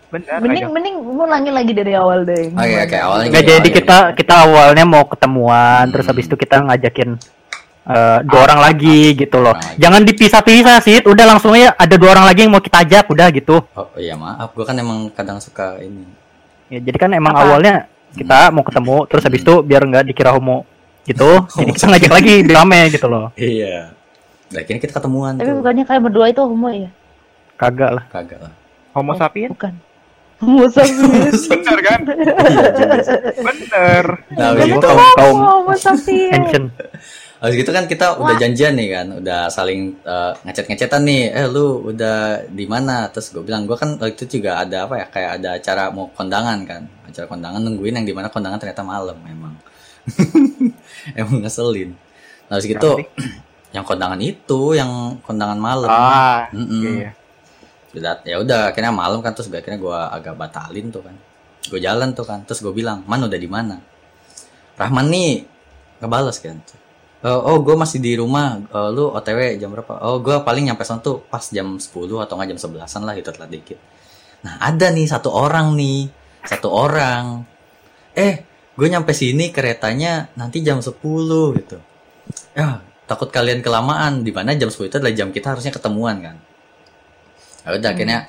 Benar. 0.09 0.37
Mending 0.39 0.65
aja. 0.65 0.69
mending 0.69 0.95
ulangi 1.01 1.51
lagi 1.51 1.71
dari 1.71 1.93
awal 1.95 2.21
deh. 2.21 2.51
Oke 2.51 2.75
oke 2.83 2.97
awalnya 2.97 3.27
Nggak, 3.29 3.41
jadi 3.41 3.53
awalnya 3.55 3.73
kita 3.73 3.97
kita 4.13 4.33
awalnya 4.39 4.85
mau 4.85 5.03
ketemuan, 5.03 5.83
terus 5.89 6.05
Hmm. 6.05 6.11
habis 6.13 6.25
itu 6.27 6.35
kita 6.35 6.55
ngajakin 6.61 7.09
eh, 7.83 8.19
dua 8.23 8.41
orang 8.45 8.59
lagi 8.61 8.99
gitu 9.13 9.37
loh. 9.39 9.51
Lagi. 9.51 9.75
Jangan 9.75 10.01
dipisah-pisah 10.03 10.77
sih. 10.79 10.97
Udah 11.03 11.25
langsung 11.25 11.51
aja 11.51 11.73
ada 11.73 11.95
dua 11.95 12.13
orang 12.13 12.25
lagi 12.25 12.43
yang 12.43 12.53
mau 12.53 12.61
kita 12.61 12.79
ajak, 12.79 13.05
udah 13.07 13.27
gitu. 13.29 13.59
Oh 13.73 13.91
iya 13.97 14.13
maaf, 14.13 14.51
gue 14.51 14.63
kan 14.63 14.75
emang 14.75 15.09
kadang 15.09 15.39
suka 15.39 15.79
ini. 15.79 16.07
Ya, 16.69 16.79
jadi 16.79 16.95
kan 16.95 17.11
emang 17.11 17.33
Apa? 17.33 17.43
awalnya 17.43 17.73
kita 18.13 18.49
mau 18.49 18.61
ketemu, 18.61 18.97
terus 19.05 19.23
habis 19.23 19.41
itu 19.41 19.53
biar 19.59 19.83
nggak 19.83 20.03
dikira 20.05 20.31
homo 20.31 20.63
gitu. 21.03 21.43
jadi 21.57 21.71
kita 21.71 21.85
ngajak 21.89 22.11
lagi 22.13 22.33
rame 22.47 22.79
gitu 22.87 23.07
loh. 23.07 23.35
Iya. 23.35 23.91
Nah, 24.47 24.59
akhirnya 24.61 24.79
kita 24.79 24.93
ketemuan 24.93 25.33
Tapi 25.35 25.49
tuh. 25.49 25.57
bukannya 25.59 25.83
kalian 25.83 26.03
berdua 26.05 26.25
itu 26.29 26.39
homo 26.39 26.69
ya? 26.69 26.89
Kagak 27.57 27.91
lah. 27.91 28.03
Kagak 28.07 28.39
lah. 28.39 28.53
Homo 28.93 29.13
sapien? 29.17 29.49
Bukan. 29.51 29.73
Homo 30.43 30.65
sapiens. 30.69 31.41
Bener 31.51 31.79
kan? 31.81 32.01
Iya 32.53 32.67
juga 32.75 32.99
sih. 33.01 33.17
Bener. 33.41 34.05
Nah, 34.35 34.49
gitu, 34.59 34.85
kaum 34.85 34.99
kaum 35.17 35.37
Homo 35.39 35.73
sapiens. 35.73 36.69
Habis 37.43 37.59
gitu 37.59 37.71
kan 37.75 37.83
kita 37.91 38.15
udah 38.23 38.35
Wah. 38.35 38.39
janjian 38.39 38.71
nih 38.79 38.87
kan, 38.87 39.07
udah 39.19 39.51
saling 39.51 39.99
eh, 39.99 40.31
ngechat-ngecetan 40.47 41.03
nih. 41.03 41.35
Eh 41.35 41.45
lu 41.51 41.91
udah 41.91 42.47
di 42.47 42.63
mana? 42.63 43.11
Terus 43.11 43.35
gue 43.35 43.43
bilang 43.43 43.67
gue 43.67 43.75
kan 43.75 43.99
waktu 43.99 44.15
itu 44.15 44.39
juga 44.39 44.63
ada 44.63 44.87
apa 44.87 44.95
ya 45.03 45.05
kayak 45.11 45.31
ada 45.41 45.49
acara 45.59 45.83
mau 45.91 46.07
kondangan 46.15 46.63
kan, 46.63 46.87
acara 47.03 47.27
kondangan 47.27 47.59
nungguin 47.59 47.99
yang 47.99 48.07
di 48.07 48.15
mana 48.15 48.31
kondangan 48.31 48.63
ternyata 48.63 48.87
malam 48.87 49.19
emang. 49.27 49.59
emang 51.19 51.43
ngeselin. 51.43 51.91
Nah, 52.47 52.55
habis 52.55 52.67
gitu 52.67 52.91
yang 53.75 53.83
kondangan 53.83 54.19
itu 54.23 54.79
yang 54.79 55.19
kondangan 55.19 55.59
malam. 55.59 55.91
Ah, 55.91 56.47
Mm-mm. 56.55 56.79
iya, 56.79 56.91
iya. 56.95 57.11
Udah, 57.93 58.25
ya 58.25 58.41
udah 58.41 58.73
akhirnya 58.73 58.89
malam 58.89 59.21
kan 59.21 59.37
terus 59.37 59.53
akhirnya 59.53 59.77
gue 59.77 59.93
agak 59.93 60.33
batalin 60.33 60.89
tuh 60.89 61.05
kan. 61.05 61.15
Gue 61.69 61.77
jalan 61.77 62.17
tuh 62.17 62.25
kan 62.25 62.41
terus 62.41 62.65
gue 62.65 62.73
bilang 62.73 63.05
man 63.05 63.21
udah 63.21 63.37
di 63.37 63.45
mana? 63.45 63.77
Rahman 64.73 65.13
nih 65.13 65.45
ngebales 66.01 66.41
kan. 66.41 66.57
Oh, 67.23 67.53
oh 67.53 67.57
gue 67.61 67.77
masih 67.77 68.01
di 68.01 68.17
rumah. 68.17 68.57
Eh, 68.65 68.89
lu 68.89 69.13
otw 69.13 69.39
jam 69.61 69.69
berapa? 69.69 70.01
Oh 70.01 70.17
gue 70.25 70.41
paling 70.41 70.73
nyampe 70.73 70.81
sana 70.81 71.05
tuh 71.05 71.21
pas 71.29 71.45
jam 71.53 71.77
10 71.77 71.93
atau 71.93 72.33
nggak 72.33 72.57
jam 72.57 72.59
11an 72.59 73.01
lah 73.05 73.13
itu 73.13 73.29
telat 73.29 73.51
dikit. 73.53 73.79
Nah 74.41 74.57
ada 74.57 74.89
nih 74.89 75.05
satu 75.05 75.29
orang 75.29 75.77
nih 75.77 76.09
satu 76.49 76.73
orang. 76.73 77.45
Eh 78.17 78.41
gue 78.73 78.87
nyampe 78.89 79.13
sini 79.13 79.53
keretanya 79.53 80.33
nanti 80.33 80.65
jam 80.65 80.81
10 80.81 80.97
gitu. 81.61 81.77
Ya 82.57 82.81
takut 83.05 83.29
kalian 83.29 83.61
kelamaan. 83.61 84.25
Di 84.25 84.33
mana 84.33 84.57
jam 84.57 84.73
10 84.73 84.89
itu 84.89 84.97
adalah 84.97 85.13
jam 85.13 85.29
kita 85.29 85.53
harusnya 85.53 85.69
ketemuan 85.69 86.17
kan 86.25 86.37
ya 87.63 87.69
udah 87.79 87.91
akhirnya 87.95 88.19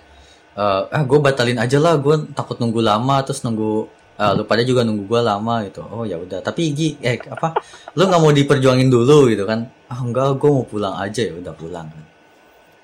eh, 0.54 0.80
ah 0.94 1.02
gue 1.02 1.18
batalin 1.18 1.58
aja 1.58 1.78
lah 1.82 1.98
gue 1.98 2.30
takut 2.32 2.56
nunggu 2.62 2.80
lama 2.82 3.20
terus 3.26 3.42
nunggu 3.42 3.86
eh, 4.18 4.32
lu 4.38 4.42
pada 4.46 4.62
juga 4.62 4.86
nunggu 4.86 5.04
gue 5.10 5.20
lama 5.20 5.54
gitu. 5.66 5.82
Oh 5.90 6.04
ya 6.06 6.16
udah. 6.18 6.40
Tapi 6.40 6.70
Gi 6.74 6.88
eh 7.02 7.18
apa 7.26 7.54
lu 7.98 8.06
nggak 8.06 8.20
mau 8.22 8.32
diperjuangin 8.32 8.88
dulu 8.88 9.30
gitu 9.30 9.44
kan? 9.44 9.66
Ah 9.90 10.00
enggak 10.00 10.38
gue 10.38 10.50
mau 10.50 10.66
pulang 10.66 10.94
aja. 10.98 11.22
Ya 11.22 11.34
udah 11.34 11.54
pulang 11.54 11.86
kan. 11.90 12.04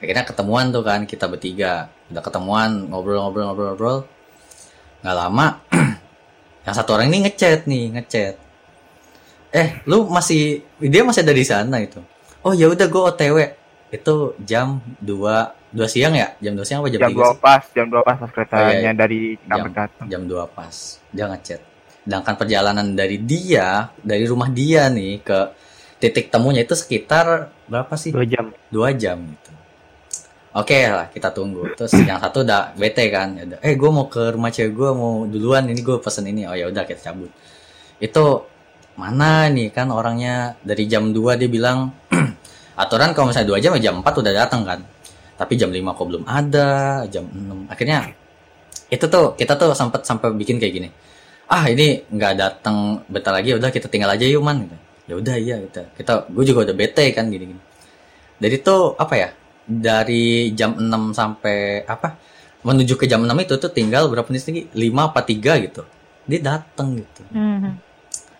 Akhirnya 0.00 0.24
ketemuan 0.24 0.72
tuh 0.74 0.82
kan 0.82 1.00
kita 1.06 1.26
bertiga. 1.30 1.88
Udah 2.10 2.22
ketemuan 2.24 2.90
ngobrol-ngobrol-ngobrol-ngobrol 2.90 4.06
nggak 5.00 5.16
lama 5.16 5.46
yang 6.68 6.76
satu 6.76 6.92
orang 6.92 7.08
ini 7.08 7.24
ngechat 7.30 7.64
nih 7.64 7.96
ngechat. 7.96 8.34
Eh 9.50 9.68
lu 9.88 10.06
masih 10.06 10.62
dia 10.78 11.02
masih 11.02 11.24
ada 11.24 11.34
di 11.34 11.44
sana 11.46 11.80
itu 11.80 11.98
oh 12.44 12.52
ya 12.56 12.66
udah 12.68 12.86
gue 12.88 13.02
otw 13.04 13.36
itu 13.90 14.14
jam 14.46 14.80
2 15.02 15.59
2 15.70 15.86
siang 15.86 16.14
ya? 16.14 16.34
Jam 16.42 16.58
2 16.58 16.66
siang 16.66 16.78
apa 16.82 16.88
jam, 16.90 17.00
Jam 17.06 17.10
3 17.14 17.16
dua 17.16 17.30
pas, 17.38 17.62
jam 17.70 17.86
dua 17.86 18.02
pas 18.02 18.16
pas 18.18 18.26
Oh, 18.26 18.26
iya, 18.26 18.34
keretanya 18.34 18.90
iya. 18.90 18.92
dari 18.92 19.20
Cikampek 19.38 19.72
datang. 19.72 20.06
jam 20.10 20.22
2 20.26 20.56
pas. 20.56 20.74
Dia 21.14 21.24
ngechat. 21.30 21.60
Sedangkan 22.02 22.34
perjalanan 22.34 22.86
dari 22.96 23.16
dia 23.22 23.68
dari 24.02 24.24
rumah 24.26 24.50
dia 24.50 24.90
nih 24.90 25.22
ke 25.22 25.38
titik 26.00 26.32
temunya 26.32 26.66
itu 26.66 26.74
sekitar 26.74 27.52
berapa 27.70 27.94
sih? 27.94 28.10
Dua 28.10 28.26
jam. 28.26 28.50
dua 28.72 28.88
jam 28.96 29.18
gitu. 29.20 29.50
Oke 30.50 30.90
lah 30.90 31.06
kita 31.14 31.30
tunggu. 31.30 31.70
Terus 31.78 31.94
yang 32.02 32.18
satu 32.18 32.42
udah 32.42 32.74
bete 32.74 33.06
kan. 33.14 33.38
Ya 33.38 33.46
udah, 33.46 33.58
eh 33.62 33.78
gue 33.78 33.90
mau 33.94 34.10
ke 34.10 34.34
rumah 34.34 34.50
cewek 34.50 34.74
gue 34.74 34.90
mau 34.90 35.22
duluan. 35.22 35.70
Ini 35.70 35.78
gue 35.78 36.02
pesen 36.02 36.26
ini. 36.26 36.42
Oh 36.50 36.56
ya 36.58 36.66
udah 36.66 36.82
kita 36.82 37.14
cabut. 37.14 37.30
Itu 38.02 38.48
mana 38.98 39.46
nih? 39.46 39.70
Kan 39.70 39.94
orangnya 39.94 40.58
dari 40.66 40.90
jam 40.90 41.14
2 41.14 41.38
dia 41.38 41.46
bilang 41.46 41.94
aturan 42.82 43.14
kalau 43.14 43.30
misalnya 43.30 43.48
dua 43.54 43.58
jam 43.62 43.76
ya 43.78 43.92
jam 43.92 44.00
4 44.02 44.08
udah 44.24 44.32
datang 44.34 44.62
kan 44.64 44.80
tapi 45.40 45.56
jam 45.56 45.72
5 45.72 45.80
kok 45.96 46.04
belum 46.04 46.22
ada 46.28 46.68
jam 47.08 47.24
6 47.24 47.72
akhirnya 47.72 48.12
itu 48.92 49.04
tuh 49.08 49.32
kita 49.40 49.56
tuh 49.56 49.72
sempat 49.72 50.04
sampai 50.04 50.34
bikin 50.36 50.60
kayak 50.60 50.74
gini. 50.76 50.88
Ah 51.48 51.64
ini 51.70 52.04
nggak 52.10 52.32
datang 52.36 53.00
bentar 53.08 53.32
lagi 53.32 53.56
udah 53.56 53.70
kita 53.72 53.88
tinggal 53.88 54.12
aja 54.12 54.28
yuk 54.28 54.44
man 54.44 54.68
gitu. 54.68 54.76
ya 55.10 55.14
udah 55.18 55.34
iya 55.40 55.56
kita 55.58 55.82
kita 55.98 56.12
gue 56.30 56.44
juga 56.46 56.70
udah 56.70 56.76
bete 56.78 57.02
kan 57.10 57.26
gini 57.26 57.50
gini 57.50 57.62
dari 58.38 58.62
tuh 58.62 58.94
apa 58.94 59.14
ya 59.18 59.28
dari 59.66 60.54
jam 60.54 60.78
6 60.78 60.86
sampai 61.14 61.82
apa 61.82 62.14
menuju 62.62 62.94
ke 62.94 63.10
jam 63.10 63.22
6 63.22 63.30
itu 63.42 63.54
tuh 63.56 63.70
tinggal 63.72 64.06
berapa 64.12 64.28
menit 64.28 64.44
lagi? 64.46 64.62
5 64.70 65.08
apa 65.10 65.20
3 65.24 65.64
gitu. 65.64 65.82
Dia 66.28 66.40
datang 66.40 66.88
gitu. 67.00 67.22
Mhm. 67.32 67.72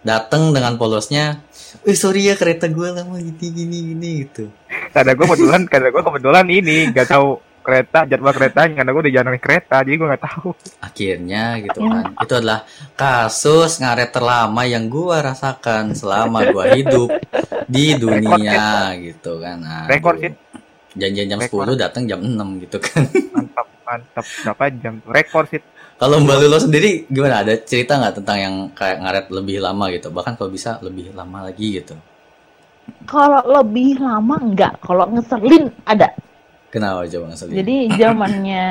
datang 0.01 0.57
dengan 0.57 0.81
polosnya 0.81 1.45
Wih 1.83 1.95
sorry 1.95 2.27
ya 2.27 2.35
kereta 2.35 2.67
gue 2.67 2.89
lama 2.91 3.17
gini 3.17 3.47
gini 3.51 3.77
gini 3.93 4.11
gitu 4.25 4.51
Karena 4.91 5.13
gue 5.15 5.23
kebetulan, 5.23 5.63
karena 5.67 5.89
gue 5.89 6.03
kebetulan 6.03 6.47
ini 6.47 6.77
nggak 6.91 7.09
tahu 7.09 7.29
kereta 7.61 8.09
jadwal 8.09 8.33
keretanya 8.33 8.73
karena 8.75 8.91
gue 8.91 9.03
udah 9.05 9.15
jalan 9.15 9.29
naik 9.31 9.45
kereta 9.45 9.77
jadi 9.85 9.95
gue 9.95 10.09
nggak 10.09 10.25
tahu. 10.25 10.49
akhirnya 10.81 11.45
gitu 11.61 11.79
kan 11.85 12.05
itu 12.17 12.33
adalah 12.35 12.61
kasus 12.97 13.79
ngaret 13.79 14.11
terlama 14.11 14.63
yang 14.65 14.89
gua 14.89 15.21
rasakan 15.23 15.93
selama 15.93 16.49
gua 16.51 16.73
hidup 16.73 17.13
di 17.69 17.95
dunia 17.95 18.97
gitu 18.99 19.39
kan 19.39 19.61
Aduh. 19.61 19.87
Rekor 19.93 20.15
sih. 20.19 20.33
janjian 20.97 21.27
jam 21.31 21.39
Rekor. 21.39 21.69
10 21.69 21.79
datang 21.79 22.03
jam 22.05 22.19
6 22.19 22.65
gitu 22.65 22.77
kan 22.81 23.05
Mantap, 23.31 23.67
mantap. 23.87 24.25
Berapa 24.43 24.65
jam? 24.75 24.95
Rekor 25.07 25.45
sih. 25.47 25.61
Kalau 26.01 26.17
mbak 26.25 26.41
Lulu 26.41 26.59
sendiri 26.59 27.05
gimana 27.13 27.45
ada 27.45 27.55
cerita 27.61 28.01
nggak 28.01 28.15
tentang 28.23 28.39
yang 28.41 28.55
kayak 28.73 28.97
ngaret 29.05 29.27
lebih 29.29 29.57
lama 29.61 29.85
gitu 29.93 30.09
bahkan 30.11 30.35
kalau 30.35 30.51
bisa 30.51 30.81
lebih 30.81 31.13
lama 31.13 31.39
lagi 31.49 31.79
gitu 31.79 31.95
Kalau 33.07 33.39
lebih 33.47 34.03
lama 34.03 34.35
enggak, 34.41 34.75
kalau 34.83 35.07
ngeselin 35.15 35.71
ada. 35.87 36.11
kenapa 36.75 37.07
coba 37.07 37.25
ngeselin 37.31 37.55
Jadi 37.55 37.77
zamannya 37.95 38.67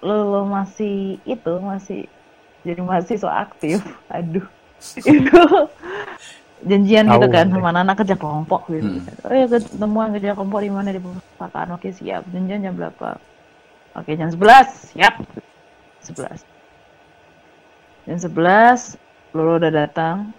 lo, 0.00 0.16
lo 0.30 0.40
masih 0.46 1.18
itu 1.24 1.52
masih 1.58 2.06
jadi 2.62 2.80
mahasiswa 2.84 3.30
aktif. 3.44 3.80
Aduh. 4.12 4.44
Itu 5.02 5.40
janjian 6.60 7.08
gitu 7.08 7.26
Tahu, 7.26 7.32
kan 7.32 7.46
deh. 7.48 7.56
sama 7.56 7.68
anak 7.72 7.96
kerja 8.04 8.16
kelompok 8.20 8.68
gitu. 8.68 8.88
Hmm. 9.00 9.26
Oh 9.26 9.32
ya 9.32 9.46
ketemuan 9.48 10.12
kerja 10.14 10.32
kelompok 10.36 10.60
di 10.60 10.70
mana 10.70 10.88
di 10.92 11.00
perpustakaan. 11.00 11.68
Oke, 11.76 11.88
siap. 11.90 12.22
Janjian 12.30 12.60
jam 12.62 12.74
berapa? 12.76 13.16
Oke, 13.96 14.14
jam 14.14 14.28
11. 14.28 14.94
Siap. 14.94 15.14
11. 16.04 16.44
Jam 18.08 18.18
11 18.18 18.96
lo 19.36 19.56
udah 19.60 19.72
datang. 19.72 20.34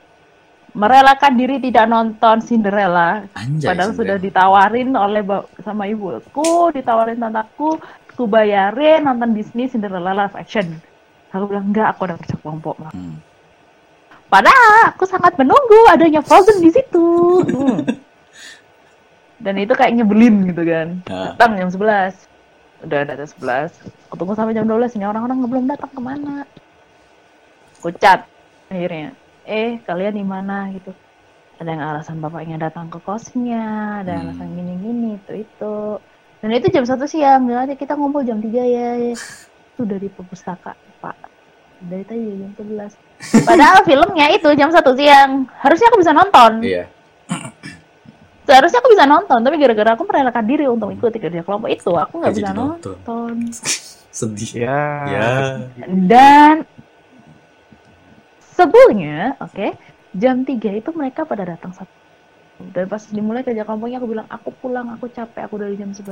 Merelakan 0.72 1.36
diri 1.36 1.60
tidak 1.60 1.84
nonton 1.91 2.39
Cinderella 2.39 3.27
anjay 3.36 3.75
Padahal 3.75 3.91
sebenarnya. 3.91 4.00
sudah 4.00 4.18
ditawarin 4.24 4.89
oleh 4.96 5.22
sama 5.60 5.84
ibuku, 5.84 6.72
ditawarin 6.72 7.20
tantaku, 7.20 7.75
aku 8.08 8.24
bayarin 8.24 9.03
nonton 9.03 9.36
Disney 9.36 9.68
Cinderella 9.68 10.15
live 10.15 10.36
action. 10.39 10.80
Aku 11.36 11.51
bilang 11.51 11.75
enggak, 11.75 11.91
aku 11.91 12.08
udah 12.08 12.18
kerja 12.24 12.36
kelompok. 12.39 12.80
Mak." 12.80 12.96
Hmm. 12.96 13.20
Padahal 14.32 14.96
aku 14.96 15.03
sangat 15.03 15.36
menunggu 15.36 15.91
adanya 15.91 16.24
Frozen 16.24 16.63
di 16.63 16.72
situ. 16.72 17.08
Hmm. 17.44 17.84
Dan 19.44 19.60
itu 19.60 19.75
kayak 19.75 19.91
nyebelin 19.91 20.48
gitu 20.48 20.63
kan. 20.63 20.88
Ah. 21.12 21.36
Datang 21.36 21.60
jam 21.60 21.68
11. 21.68 22.30
Udah 22.81 23.00
ada 23.05 23.25
11 23.25 23.71
aku 24.09 24.13
tunggu 24.17 24.33
sampai 24.33 24.53
jam 24.53 24.65
12 24.65 24.97
ini 24.97 25.05
orang-orang 25.05 25.38
belum 25.45 25.65
datang 25.69 25.91
ke 25.91 26.01
mana. 26.01 26.43
Aku 27.77 27.89
cat 27.95 28.25
akhirnya. 28.67 29.13
Eh 29.43 29.81
kalian 29.83 30.13
di 30.13 30.25
mana? 30.25 30.69
Gitu. 30.69 30.93
Ada 31.57 31.69
yang 31.69 31.83
alasan 31.83 32.17
bapaknya 32.17 32.57
datang 32.57 32.89
ke 32.89 32.97
kosnya 33.01 34.01
ada 34.01 34.17
yang 34.17 34.29
Hmm. 34.29 34.33
alasan 34.33 34.50
gini-gini 34.53 35.09
itu 35.17 35.33
itu. 35.45 35.77
Dan 36.41 36.50
itu 36.51 36.67
jam 36.73 36.85
satu 36.85 37.05
siang 37.05 37.45
aja 37.47 37.73
kita 37.73 37.93
ngumpul 37.93 38.25
jam 38.25 38.41
3 38.41 38.65
ya. 38.65 39.13
Itu 39.13 39.85
dari 39.85 40.09
perpustakaan 40.09 40.77
pak. 40.97 41.17
Dari 41.81 42.05
tadi 42.05 42.21
jam 42.38 42.51
11 42.57 42.93
padahal 43.50 43.85
filmnya 43.85 44.25
itu 44.33 44.50
jam 44.57 44.69
satu 44.69 44.93
siang. 44.93 45.45
Harusnya 45.61 45.89
aku 45.89 46.01
bisa 46.01 46.13
nonton. 46.13 46.65
Iya. 46.65 46.85
Seharusnya 48.51 48.79
aku 48.84 48.89
bisa 48.91 49.08
nonton 49.08 49.39
tapi 49.39 49.55
gara-gara 49.55 49.96
aku 49.96 50.03
merelakan 50.03 50.43
diri 50.43 50.67
untuk 50.67 50.91
mengikuti 50.91 51.17
kerja 51.24 51.41
kelompok 51.48 51.72
itu 51.72 51.91
aku 51.96 52.13
nggak 52.20 52.34
bisa 52.36 52.51
nonton. 52.51 52.96
nonton 53.00 53.36
Sedih. 54.12 54.67
Ya. 54.67 54.84
Ya. 55.08 55.31
dan 55.88 56.67
sebelumnya 58.43 59.39
oke 59.39 59.72
jam 60.12 60.43
3 60.43 60.51
itu 60.84 60.89
mereka 60.91 61.24
pada 61.24 61.48
datang 61.48 61.72
satu 61.72 61.96
dan 62.75 62.91
pas 62.91 63.00
dimulai 63.08 63.41
kerja 63.41 63.63
kelompoknya 63.63 64.03
aku 64.03 64.08
bilang 64.12 64.27
aku 64.27 64.51
pulang 64.60 64.91
aku 64.91 65.08
capek 65.08 65.48
aku 65.48 65.55
dari 65.63 65.79
jam 65.79 65.96
11 65.96 66.12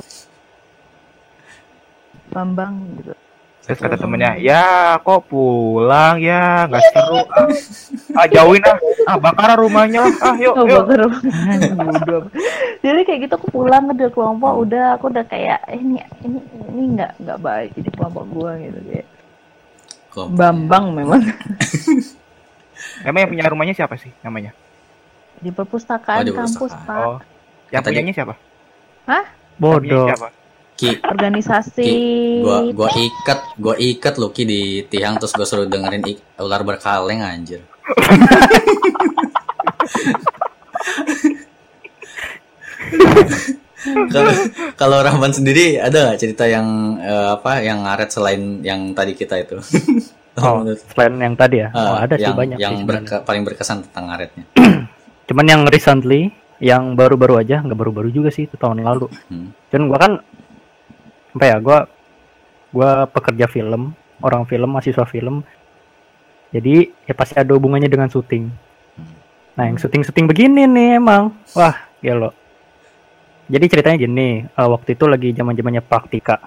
Bambang 2.32 3.04
gitu 3.04 3.14
Terus 3.60 3.80
kata 3.80 3.96
temennya, 3.96 4.34
ya 4.36 4.66
kok 4.98 5.30
pulang 5.30 6.18
ya, 6.18 6.66
nggak 6.66 6.82
seru. 6.90 7.22
Ah, 7.30 7.46
ah 8.18 8.26
jauhin 8.26 8.64
ah, 8.66 8.78
ah 9.06 9.18
bakar 9.18 9.54
rumahnya 9.56 10.02
lah. 10.02 10.14
Ah 10.26 10.36
yuk, 10.36 10.54
oh, 10.54 10.66
yuk. 10.66 10.84
bakar 10.90 11.00
jadi 12.86 13.00
kayak 13.04 13.20
gitu 13.28 13.34
aku 13.36 13.48
pulang 13.52 13.92
ke 13.92 14.08
kelompok 14.10 14.52
udah 14.58 14.96
aku 14.96 15.12
udah 15.12 15.22
kayak 15.28 15.60
eh, 15.68 15.78
ini 15.78 16.00
ini 16.24 16.40
ini 16.66 16.84
nggak 16.96 17.12
nggak 17.20 17.40
baik 17.40 17.70
jadi 17.76 17.90
kelompok 17.94 18.24
gua 18.32 18.52
gitu 18.58 18.80
kayak 18.88 19.08
Kelompok. 20.10 20.38
Bambang 20.40 20.86
memang 20.96 21.22
Emang 23.06 23.20
yang 23.22 23.30
punya 23.30 23.46
rumahnya 23.46 23.76
siapa 23.76 23.96
sih 23.96 24.10
namanya? 24.22 24.56
di 25.40 25.52
perpustakaan 25.52 26.20
Oh, 26.20 26.26
di 26.26 26.34
kampus 26.34 26.72
pak 26.84 26.98
Oh, 26.98 27.18
yang 27.70 27.80
Katanya- 27.80 27.84
punyanya 28.04 28.14
siapa? 28.14 28.34
Yang 29.06 29.24
Bodoh. 29.56 30.06
siapa? 30.10 30.28
Ki, 30.80 30.96
organisasi 30.96 31.90
gua 32.40 32.72
gua 32.72 32.88
ikat, 32.90 33.40
gua 33.60 33.76
ikat 33.76 34.16
lu 34.16 34.32
Ki 34.32 34.44
di 34.44 34.62
tiang 34.88 35.20
terus 35.20 35.36
gua 35.36 35.44
suruh 35.44 35.68
dengerin 35.68 36.08
ik- 36.08 36.24
ular 36.40 36.64
berkaleng 36.64 37.20
anjir. 37.20 37.68
Kalau 44.10 44.34
kalau 44.76 44.98
Rahman 45.00 45.32
sendiri 45.32 45.80
ada 45.80 46.12
nggak 46.12 46.20
cerita 46.20 46.44
yang 46.44 46.68
eh, 47.00 47.28
apa 47.32 47.64
yang 47.64 47.88
ngaret 47.88 48.10
selain 48.12 48.60
yang 48.60 48.92
tadi 48.92 49.16
kita 49.16 49.40
itu? 49.40 49.56
Oh, 50.36 50.64
selain 50.92 51.16
yang 51.16 51.36
tadi 51.36 51.64
ya. 51.64 51.68
Ah, 51.72 51.80
oh, 51.80 51.96
ada 52.00 52.16
sih 52.16 52.24
yang, 52.24 52.36
banyak 52.36 52.58
yang 52.60 52.76
sih 52.76 52.86
berke- 52.86 53.24
paling 53.24 53.44
berkesan 53.44 53.88
tentang 53.88 54.08
ngaretnya. 54.08 54.44
Cuman 55.28 55.46
yang 55.46 55.62
recently, 55.64 56.32
yang 56.60 56.96
baru-baru 56.96 57.40
aja, 57.40 57.60
nggak 57.60 57.76
baru-baru 57.76 58.08
juga 58.08 58.32
sih, 58.32 58.48
itu 58.48 58.56
tahun 58.56 58.84
lalu. 58.84 59.08
Hmm. 59.28 59.52
Cuman 59.68 59.84
gua 59.88 60.00
kan 60.00 60.12
apa 61.36 61.46
ya, 61.46 61.58
gua 61.62 61.86
gua 62.74 63.06
pekerja 63.10 63.46
film, 63.50 63.94
orang 64.22 64.44
film, 64.46 64.70
mahasiswa 64.70 65.06
film. 65.06 65.42
Jadi 66.50 66.90
ya 67.06 67.14
pasti 67.14 67.38
ada 67.38 67.54
hubungannya 67.54 67.90
dengan 67.90 68.10
syuting. 68.10 68.50
Nah, 69.54 69.68
yang 69.70 69.78
syuting-syuting 69.78 70.26
begini 70.26 70.66
nih 70.66 70.98
emang. 70.98 71.36
Wah, 71.54 71.76
gelo. 72.00 72.32
Jadi 73.50 73.66
ceritanya 73.68 73.98
gini, 74.00 74.46
eh, 74.46 74.70
waktu 74.70 74.96
itu 74.96 75.06
lagi 75.10 75.36
zaman-zamannya 75.36 75.84
praktika. 75.84 76.40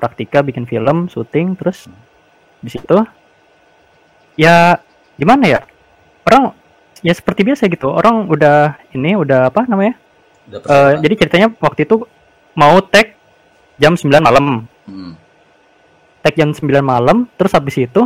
Praktika 0.00 0.40
bikin 0.40 0.64
film, 0.64 1.10
syuting, 1.12 1.52
terus 1.58 1.90
di 2.64 2.70
situ 2.72 2.96
ya 4.40 4.80
gimana 5.20 5.44
ya? 5.44 5.60
Orang 6.24 6.56
ya 7.04 7.12
seperti 7.12 7.44
biasa 7.44 7.68
gitu. 7.68 7.92
Orang 7.92 8.24
udah 8.32 8.80
ini 8.96 9.20
udah 9.20 9.52
apa 9.52 9.68
namanya? 9.68 10.00
Udah 10.48 10.58
persiapan? 10.64 11.02
jadi 11.04 11.14
ceritanya 11.20 11.48
waktu 11.60 11.80
itu 11.84 11.96
mau 12.56 12.80
tag 12.80 13.19
jam 13.80 13.96
9 13.96 14.20
malam. 14.20 14.68
Hmm. 14.84 15.16
Tag 16.20 16.36
jam 16.36 16.52
9 16.52 16.84
malam, 16.84 17.24
terus 17.40 17.56
habis 17.56 17.80
itu 17.80 18.04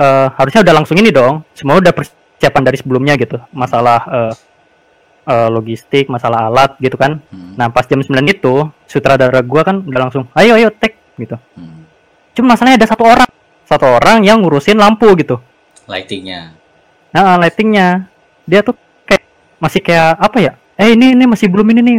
eh 0.00 0.28
harusnya 0.32 0.64
udah 0.64 0.74
langsung 0.80 0.96
ini 0.96 1.12
dong. 1.12 1.44
Semua 1.52 1.76
udah 1.76 1.92
persiapan 1.92 2.62
dari 2.64 2.80
sebelumnya 2.80 3.14
gitu. 3.20 3.36
Masalah 3.52 4.00
eh, 4.08 4.34
eh, 5.28 5.48
logistik, 5.52 6.08
masalah 6.08 6.48
alat 6.48 6.80
gitu 6.80 6.96
kan. 6.96 7.20
Hmm. 7.28 7.60
Nah, 7.60 7.68
pas 7.68 7.84
jam 7.84 8.00
9 8.00 8.08
itu 8.24 8.64
sutradara 8.88 9.44
gua 9.44 9.62
kan 9.68 9.84
udah 9.84 10.00
langsung, 10.08 10.24
"Ayo, 10.32 10.56
ayo 10.56 10.72
tag" 10.72 10.96
gitu. 11.20 11.36
Hmm. 11.54 11.84
Cuma 12.32 12.56
masalahnya 12.56 12.80
ada 12.80 12.88
satu 12.88 13.04
orang. 13.04 13.30
Satu 13.68 13.86
orang 13.86 14.24
yang 14.26 14.42
ngurusin 14.42 14.80
lampu 14.80 15.06
gitu. 15.20 15.38
Lightingnya. 15.86 16.56
Nah, 17.14 17.38
lightingnya 17.38 18.10
dia 18.48 18.64
tuh 18.64 18.74
kayak 19.06 19.22
masih 19.62 19.80
kayak 19.84 20.18
apa 20.18 20.38
ya? 20.42 20.52
Eh 20.74 20.96
ini 20.96 21.12
ini 21.12 21.24
masih 21.28 21.46
belum 21.52 21.68
ini 21.76 21.80
nih. 21.84 21.98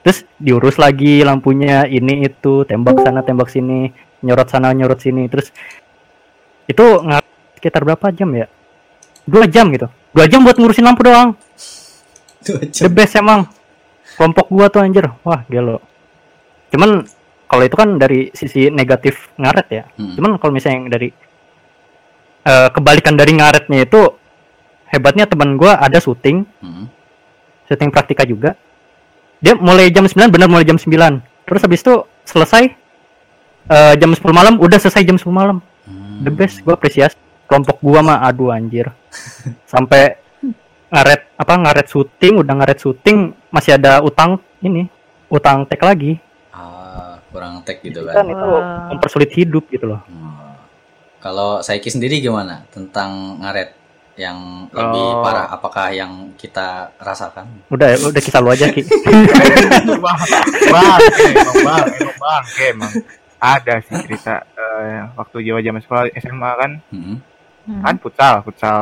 Terus 0.00 0.24
diurus 0.40 0.80
lagi 0.80 1.20
lampunya 1.20 1.84
ini 1.84 2.24
itu 2.24 2.64
tembak 2.64 3.04
sana 3.04 3.20
tembak 3.20 3.52
sini 3.52 3.92
nyorot 4.20 4.48
sana 4.48 4.72
nyorot 4.72 4.96
sini 4.96 5.28
terus 5.28 5.52
itu 6.64 6.80
nggak 6.80 7.24
sekitar 7.60 7.84
berapa 7.84 8.08
jam 8.10 8.32
ya? 8.32 8.46
Dua 9.28 9.44
jam 9.44 9.68
gitu. 9.68 9.92
Dua 10.16 10.24
jam 10.24 10.40
buat 10.40 10.56
ngurusin 10.56 10.86
lampu 10.86 11.04
doang. 11.04 11.36
Dua 12.40 12.58
The 12.64 12.88
jam. 12.88 12.94
best 12.96 13.14
emang. 13.20 13.44
Kelompok 14.16 14.48
gua 14.48 14.66
tuh 14.68 14.80
anjir. 14.80 15.04
Wah 15.20 15.44
gelo. 15.46 15.84
Cuman 16.72 17.04
kalau 17.44 17.62
itu 17.66 17.76
kan 17.76 17.98
dari 18.00 18.30
sisi 18.32 18.72
negatif 18.72 19.28
ngaret 19.36 19.66
ya. 19.68 19.84
Hmm. 20.00 20.16
Cuman 20.16 20.30
kalau 20.40 20.52
misalnya 20.54 20.76
yang 20.80 20.88
dari 20.88 21.08
eh, 22.40 22.68
kebalikan 22.72 23.14
dari 23.20 23.32
ngaretnya 23.36 23.84
itu 23.84 24.00
hebatnya 24.88 25.28
teman 25.28 25.60
gua 25.60 25.76
ada 25.76 26.00
syuting, 26.00 26.48
Hmm. 26.64 26.88
syuting 27.68 27.92
praktika 27.92 28.24
juga. 28.24 28.56
Dia 29.40 29.56
mulai 29.56 29.88
jam 29.88 30.04
9 30.04 30.28
benar 30.28 30.46
mulai 30.46 30.62
jam 30.62 30.76
9. 30.76 30.86
Terus 31.44 31.60
habis 31.60 31.80
itu 31.80 31.94
selesai 32.22 32.62
eh, 33.66 33.94
jam 33.96 34.10
10 34.10 34.20
malam 34.30 34.54
udah 34.56 34.76
selesai 34.76 35.02
jam 35.02 35.16
10 35.16 35.24
malam. 35.30 35.58
Hmm. 35.82 36.20
The 36.22 36.30
best 36.30 36.60
gua 36.60 36.76
apresiasi. 36.76 37.16
Kelompok 37.44 37.80
gua 37.80 38.00
mah 38.00 38.18
aduh 38.22 38.52
anjir. 38.52 38.92
Sampai 39.72 40.20
ngaret 40.90 41.22
apa 41.34 41.54
ngaret 41.56 41.86
syuting 41.86 42.34
udah 42.36 42.54
ngaret 42.56 42.78
syuting 42.78 43.18
masih 43.48 43.78
ada 43.78 44.02
utang 44.02 44.42
ini 44.58 44.90
utang 45.30 45.62
tag 45.62 45.78
lagi 45.80 46.18
Ah, 46.50 47.22
kurang 47.30 47.62
tag 47.62 47.78
gitu 47.78 48.02
kan 48.02 48.18
kan. 48.18 48.26
itu 48.26 48.48
mempersulit 48.90 49.30
hidup 49.30 49.70
gitu 49.70 49.86
loh 49.86 50.02
Hmm. 50.02 50.58
Kalau 51.22 51.62
Saiki 51.62 51.94
sendiri 51.94 52.18
gimana 52.18 52.66
tentang 52.74 53.38
ngaret 53.38 53.70
yang 54.20 54.38
lebih 54.68 55.00
Oh. 55.10 55.24
parah? 55.24 55.48
Apakah 55.48 55.88
yang 55.90 56.12
kita 56.36 56.92
rasakan? 57.00 57.48
udah 57.66 57.88
udah 58.04 58.20
kisah 58.20 58.38
lu 58.38 58.52
aja 58.52 58.68
ki 58.68 58.84
bang, 60.04 60.18
bang, 60.68 61.00
emang 61.26 61.56
bang, 61.58 61.86
emang 61.96 62.18
bang, 62.18 62.42
emang 62.68 62.92
ada 63.40 63.74
sih 63.80 63.96
cerita 64.04 64.44
eh, 64.52 65.00
waktu 65.16 65.36
Jawa 65.42 65.58
zaman 65.58 65.80
sekolah 65.80 66.02
SMA 66.14 66.50
kan, 66.54 66.72
Hmm. 66.88 67.16
Hmm. 67.64 67.80
kan 67.80 67.96
futsal, 67.96 68.34
futsal 68.42 68.80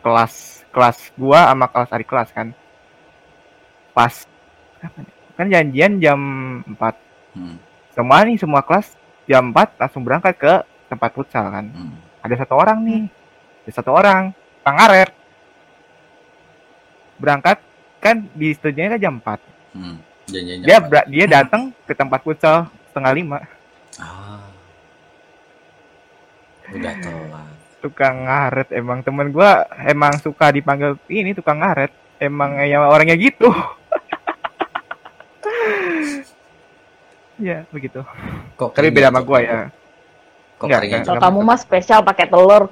kelas 0.00 0.34
kelas 0.68 0.98
gua 1.14 1.48
sama 1.48 1.66
kelas 1.66 1.90
adik 1.90 2.08
kelas 2.08 2.30
kan. 2.30 2.48
Pas 3.92 4.14
ya? 4.78 4.88
kan 5.34 5.46
janjian 5.46 5.92
jam 5.98 6.20
4. 6.64 6.96
Hmm. 7.34 7.56
Semua 7.92 8.22
nih 8.22 8.36
semua 8.36 8.62
kelas 8.62 8.94
jam 9.24 9.50
4 9.50 9.76
langsung 9.76 10.02
berangkat 10.02 10.34
ke 10.34 10.54
tempat 10.88 11.10
futsal 11.12 11.44
kan. 11.46 11.66
Hmm. 11.68 11.92
Ada 12.20 12.42
satu 12.42 12.54
orang 12.54 12.78
nih. 12.80 13.02
Ada 13.62 13.84
satu 13.84 13.90
orang, 13.92 14.32
Kang 14.62 14.78
Aret. 14.78 15.10
Berangkat 17.18 17.58
kan 17.98 18.26
di 18.34 18.54
studinya 18.54 18.94
kan 18.94 19.00
jam 19.00 19.14
4. 19.18 19.74
Hmm. 19.74 19.96
Janjian 20.28 20.58
Dia 20.62 20.76
jam 20.76 20.80
empat. 20.84 20.90
ber- 20.92 21.08
dia 21.08 21.26
datang 21.26 21.62
ke 21.88 21.92
tempat 21.96 22.20
futsal 22.22 22.68
setengah 22.90 23.12
lima. 23.14 23.38
Ah. 23.98 24.46
Udah 26.68 26.94
telat. 27.00 27.48
tukang 27.78 28.26
ngaret 28.26 28.68
emang 28.74 29.06
temen 29.06 29.30
gua 29.30 29.62
emang 29.86 30.18
suka 30.18 30.50
dipanggil 30.50 30.98
ini 31.06 31.30
tukang 31.30 31.62
ngaret 31.62 31.94
emang 32.18 32.58
ya 32.66 32.82
orangnya 32.82 33.14
gitu 33.14 33.54
ya 37.38 37.62
begitu 37.70 38.02
Kok 38.58 38.74
tapi 38.74 38.90
beda 38.90 39.08
ya, 39.08 39.10
sama 39.14 39.22
gua 39.22 39.38
ya 39.38 39.70
Kok 40.58 40.66
Enggak? 40.66 41.06
Kalau 41.06 41.22
kamu 41.22 41.38
mah 41.46 41.54
spesial 41.54 42.02
pakai 42.02 42.26
telur. 42.26 42.66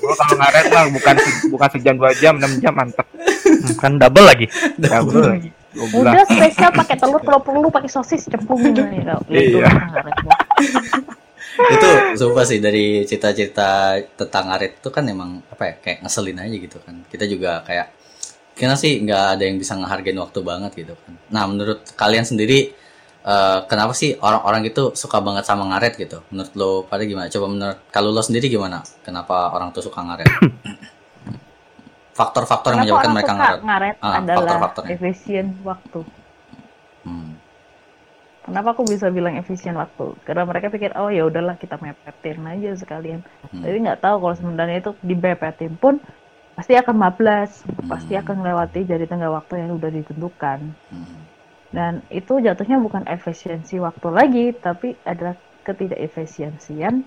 Gua 0.00 0.14
kalau 0.16 0.34
ngaret 0.36 0.64
mah 0.66 0.84
bukan 0.90 1.14
se- 1.16 1.48
bukan 1.48 1.68
sejam 1.70 1.94
dua 1.94 2.10
jam 2.14 2.34
enam 2.36 2.52
jam 2.58 2.72
mantep. 2.72 3.04
Hmm, 3.04 3.74
kan 3.76 3.92
double 3.96 4.24
lagi. 4.24 4.46
Ya 4.78 4.98
betul 5.00 5.28
lagi. 5.28 5.50
Udah 5.70 6.26
spesial 6.26 6.70
pakai 6.72 6.96
telur 6.96 7.20
kalau 7.20 7.38
perlu 7.38 7.68
pakai 7.68 7.86
sosis 7.86 8.26
cempung 8.26 8.58
ya 8.58 8.74
kalau 8.74 9.22
itu 9.30 9.58
Iya. 9.58 9.70
itu 11.60 11.88
sumpah 12.16 12.44
sih 12.44 12.58
dari 12.58 13.04
cerita-cerita 13.04 13.98
tentang 14.16 14.48
ngaret 14.48 14.80
itu 14.80 14.88
kan 14.88 15.04
emang 15.04 15.42
apa 15.46 15.62
ya 15.62 15.74
kayak 15.78 15.98
ngeselin 16.02 16.38
aja 16.38 16.56
gitu 16.56 16.78
kan. 16.80 16.94
Kita 17.06 17.24
juga 17.26 17.60
kayak 17.62 17.86
kira 18.54 18.74
sih 18.74 19.00
nggak 19.00 19.24
ada 19.36 19.42
yang 19.44 19.56
bisa 19.56 19.76
ngehargain 19.76 20.18
waktu 20.18 20.40
banget 20.40 20.72
gitu 20.74 20.94
kan. 20.96 21.12
Nah 21.28 21.44
menurut 21.46 21.84
kalian 21.94 22.24
sendiri 22.24 22.72
eh, 23.20 23.58
kenapa 23.66 23.92
sih 23.92 24.16
orang-orang 24.16 24.64
itu 24.64 24.92
suka 24.94 25.20
banget 25.20 25.44
sama 25.44 25.68
ngaret 25.68 25.96
gitu? 25.96 26.20
Menurut 26.30 26.52
lo 26.56 26.70
pada 26.84 27.04
gimana? 27.04 27.28
Coba 27.28 27.46
menurut 27.48 27.78
kalau 27.90 28.10
lo 28.10 28.20
sendiri 28.20 28.48
gimana? 28.48 28.80
Kenapa 29.02 29.52
orang 29.52 29.70
tuh 29.70 29.84
suka 29.84 30.00
ngaret? 30.00 30.28
Faktor-faktor 32.10 32.76
yang 32.76 32.84
menyebabkan 32.84 33.12
mereka 33.16 33.32
ngaret. 33.32 33.60
ngaret 33.64 33.96
Ah, 34.02 34.20
adalah 34.20 34.36
faktor-faktornya. 34.36 34.90
efisien 34.92 35.46
waktu. 35.64 36.00
Hmm. 37.06 37.32
Kenapa 38.44 38.74
aku 38.74 38.82
bisa 38.84 39.08
bilang 39.08 39.38
efisien 39.38 39.72
waktu? 39.78 40.16
Karena 40.26 40.44
mereka 40.44 40.68
pikir 40.68 40.92
oh 40.98 41.08
ya 41.08 41.24
udahlah 41.24 41.56
kita 41.56 41.78
mepetin 41.80 42.44
aja 42.44 42.76
sekalian. 42.76 43.20
Hmm. 43.48 43.62
Tapi 43.62 43.76
nggak 43.78 44.00
tahu 44.02 44.16
kalau 44.20 44.34
sebenarnya 44.36 44.82
itu 44.82 44.92
dibepetin 45.00 45.76
pun 45.78 45.96
pasti 46.58 46.76
akan 46.76 46.96
pasti 47.88 48.12
Hmm. 48.12 48.20
akan 48.20 48.36
melewati 48.42 48.80
dari 48.84 49.06
tengah 49.08 49.30
waktu 49.32 49.64
yang 49.64 49.80
udah 49.80 49.88
ditentukan. 49.88 50.58
Hmm. 50.92 51.29
Dan 51.70 52.02
itu 52.10 52.42
jatuhnya 52.42 52.82
bukan 52.82 53.06
efisiensi 53.06 53.78
waktu 53.78 54.08
lagi, 54.10 54.46
tapi 54.58 54.98
adalah 55.06 55.38
ketidakefisiensian 55.62 57.06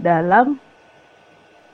dalam 0.00 0.56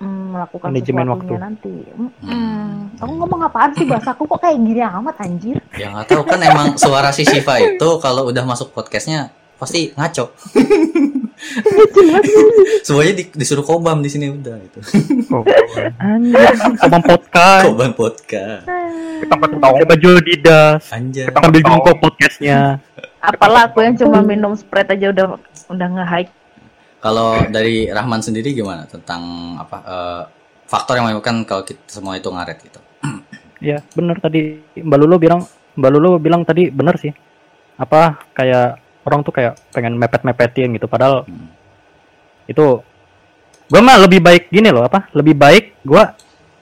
mm, 0.02 0.24
melakukan 0.34 0.68
Manajemen 0.74 1.08
waktu. 1.14 1.34
nanti. 1.38 1.74
Mm, 1.94 2.10
mm. 2.26 2.70
Aku 2.98 3.12
ngomong 3.14 3.40
apaan 3.46 3.70
sih 3.78 3.86
bahasaku 3.86 4.26
kok 4.26 4.40
kayak 4.42 4.58
gini 4.58 4.82
amat 4.82 5.16
anjir? 5.22 5.56
Ya 5.78 5.94
nggak 5.94 6.10
tahu 6.10 6.22
kan 6.26 6.42
emang 6.42 6.74
suara 6.74 7.14
si 7.14 7.22
Shiva 7.22 7.60
itu 7.62 7.88
kalau 8.02 8.26
udah 8.34 8.42
masuk 8.42 8.74
podcastnya 8.74 9.30
pasti 9.56 9.94
ngaco. 9.94 10.32
Semuanya 12.86 13.12
di- 13.22 13.32
disuruh 13.32 13.64
kobam 13.64 14.02
di 14.02 14.10
sini 14.10 14.30
udah 14.30 14.56
gitu. 14.60 14.78
Anjir, 16.00 16.52
abang 16.82 17.04
podcast. 17.04 17.64
Kobam 17.70 17.92
podcast. 17.96 18.64
Ketong-ketong. 19.22 19.74
Ada 19.80 19.86
baju 19.88 20.08
Adidas. 20.20 20.82
Anjay. 20.92 21.26
Sambil 21.32 21.62
jongkok 21.64 21.96
podcastnya. 22.00 22.58
Apalah 23.22 23.72
aku 23.72 23.82
yang 23.82 23.96
cuma 23.98 24.20
minum 24.22 24.52
Sprite 24.54 24.94
aja 24.94 25.10
udah 25.10 25.26
udah 25.72 25.88
nge-hype. 25.98 26.32
Kalau 27.00 27.38
dari 27.48 27.86
Rahman 27.90 28.20
sendiri 28.22 28.52
gimana 28.52 28.84
tentang 28.86 29.54
apa 29.58 29.76
eh, 29.82 30.22
faktor 30.66 30.98
yang 30.98 31.06
menyebabkan 31.10 31.46
kalau 31.46 31.62
kita 31.62 31.80
semua 31.86 32.18
itu 32.18 32.28
ngaret 32.28 32.58
gitu? 32.60 32.80
Ya, 33.62 33.80
bener 33.96 34.20
tadi 34.20 34.60
Mbak 34.76 34.98
Lulu 35.00 35.16
bilang, 35.16 35.40
Mbak 35.78 35.90
Lulu 35.96 36.10
bilang 36.20 36.42
tadi 36.44 36.68
bener 36.68 36.98
sih. 37.00 37.12
Apa 37.76 38.20
kayak 38.36 38.85
orang 39.06 39.22
tuh 39.22 39.30
kayak 39.30 39.54
pengen 39.70 39.94
mepet-mepetin 39.94 40.74
gitu 40.74 40.90
padahal 40.90 41.22
Hmm. 41.22 41.46
itu 42.50 42.82
gua 43.70 43.80
mah 43.82 44.02
lebih 44.02 44.18
baik 44.18 44.50
gini 44.50 44.70
loh 44.70 44.86
apa? 44.86 45.06
Lebih 45.14 45.34
baik 45.34 45.64
gua 45.86 46.14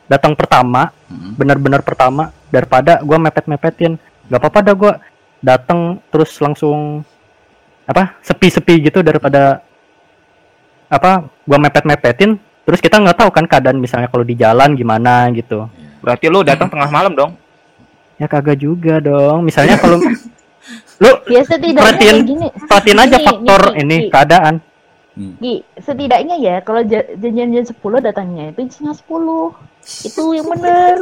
datang 0.05 0.37
pertama, 0.37 0.93
Hmm. 1.09 1.33
benar-benar 1.35 1.81
pertama 1.81 2.29
daripada 2.53 3.01
gua 3.01 3.17
mepet-mepetin. 3.17 3.97
Gak 4.29 4.41
apa-apa 4.41 4.61
dah 4.61 4.75
gua 4.77 4.93
datang 5.41 6.01
terus 6.13 6.33
langsung 6.41 7.01
apa? 7.85 8.17
sepi-sepi 8.21 8.89
gitu 8.89 9.05
daripada 9.05 9.61
apa? 10.89 11.29
Gua 11.45 11.59
mepet-mepetin 11.61 12.37
terus 12.65 12.81
kita 12.81 12.97
nggak 12.97 13.21
tahu 13.21 13.29
kan 13.29 13.45
keadaan 13.45 13.77
misalnya 13.77 14.09
kalau 14.09 14.25
di 14.25 14.33
jalan 14.37 14.73
gimana 14.73 15.29
gitu. 15.37 15.69
Berarti 16.01 16.33
lu 16.33 16.41
datang 16.41 16.69
tengah 16.73 16.89
malam 16.89 17.13
dong. 17.13 17.33
Ya 18.17 18.25
kagak 18.25 18.57
juga 18.57 19.01
dong. 19.05 19.45
Misalnya 19.45 19.77
kalau 19.77 20.01
lu 21.05 21.13
Ya 21.29 21.43
setidaknya 21.43 21.85
Perhatiin- 21.85 22.25
gini. 22.25 22.49
perhatiin 22.65 22.99
aja 22.99 23.15
Nih, 23.15 23.23
faktor 23.23 23.63
nih, 23.67 23.79
ini 23.79 23.95
nih. 23.95 24.03
keadaan. 24.09 24.55
Gi, 25.15 25.63
setidaknya 25.79 26.37
ya 26.37 26.61
kalau 26.61 26.83
ja- 26.83 27.07
janjian 27.13 27.53
jam 27.53 27.63
10 27.63 28.01
datangnya 28.01 28.51
itu 28.51 28.67
setengah 28.67 28.97
10. 28.99 29.55
Itu 30.03 30.33
yang 30.33 30.49
bener. 30.49 30.97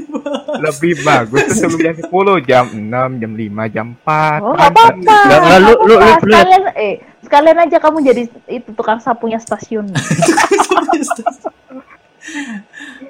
Lebih 0.64 0.92
bagus 1.02 1.44
sebelum 1.52 1.78
jam 1.78 1.94
10, 1.94 2.40
jam 2.42 2.64
6, 2.66 3.10
jam 3.14 3.32
5, 3.32 3.68
jam 3.68 3.86
4. 3.96 4.40
Oh, 4.40 4.52
apa-apa. 4.52 4.96
Nggak, 4.96 5.38
nggak, 5.38 5.60
lu- 5.60 5.78
lu- 5.78 5.80
lu- 5.86 6.00
lu- 6.00 6.18
sekalian 6.18 6.62
eh 6.74 6.94
sekalian 7.20 7.58
aja 7.60 7.76
kamu 7.78 7.98
jadi 8.02 8.22
itu 8.50 8.70
tukang 8.72 8.98
sapunya 8.98 9.38
stasiun. 9.38 9.92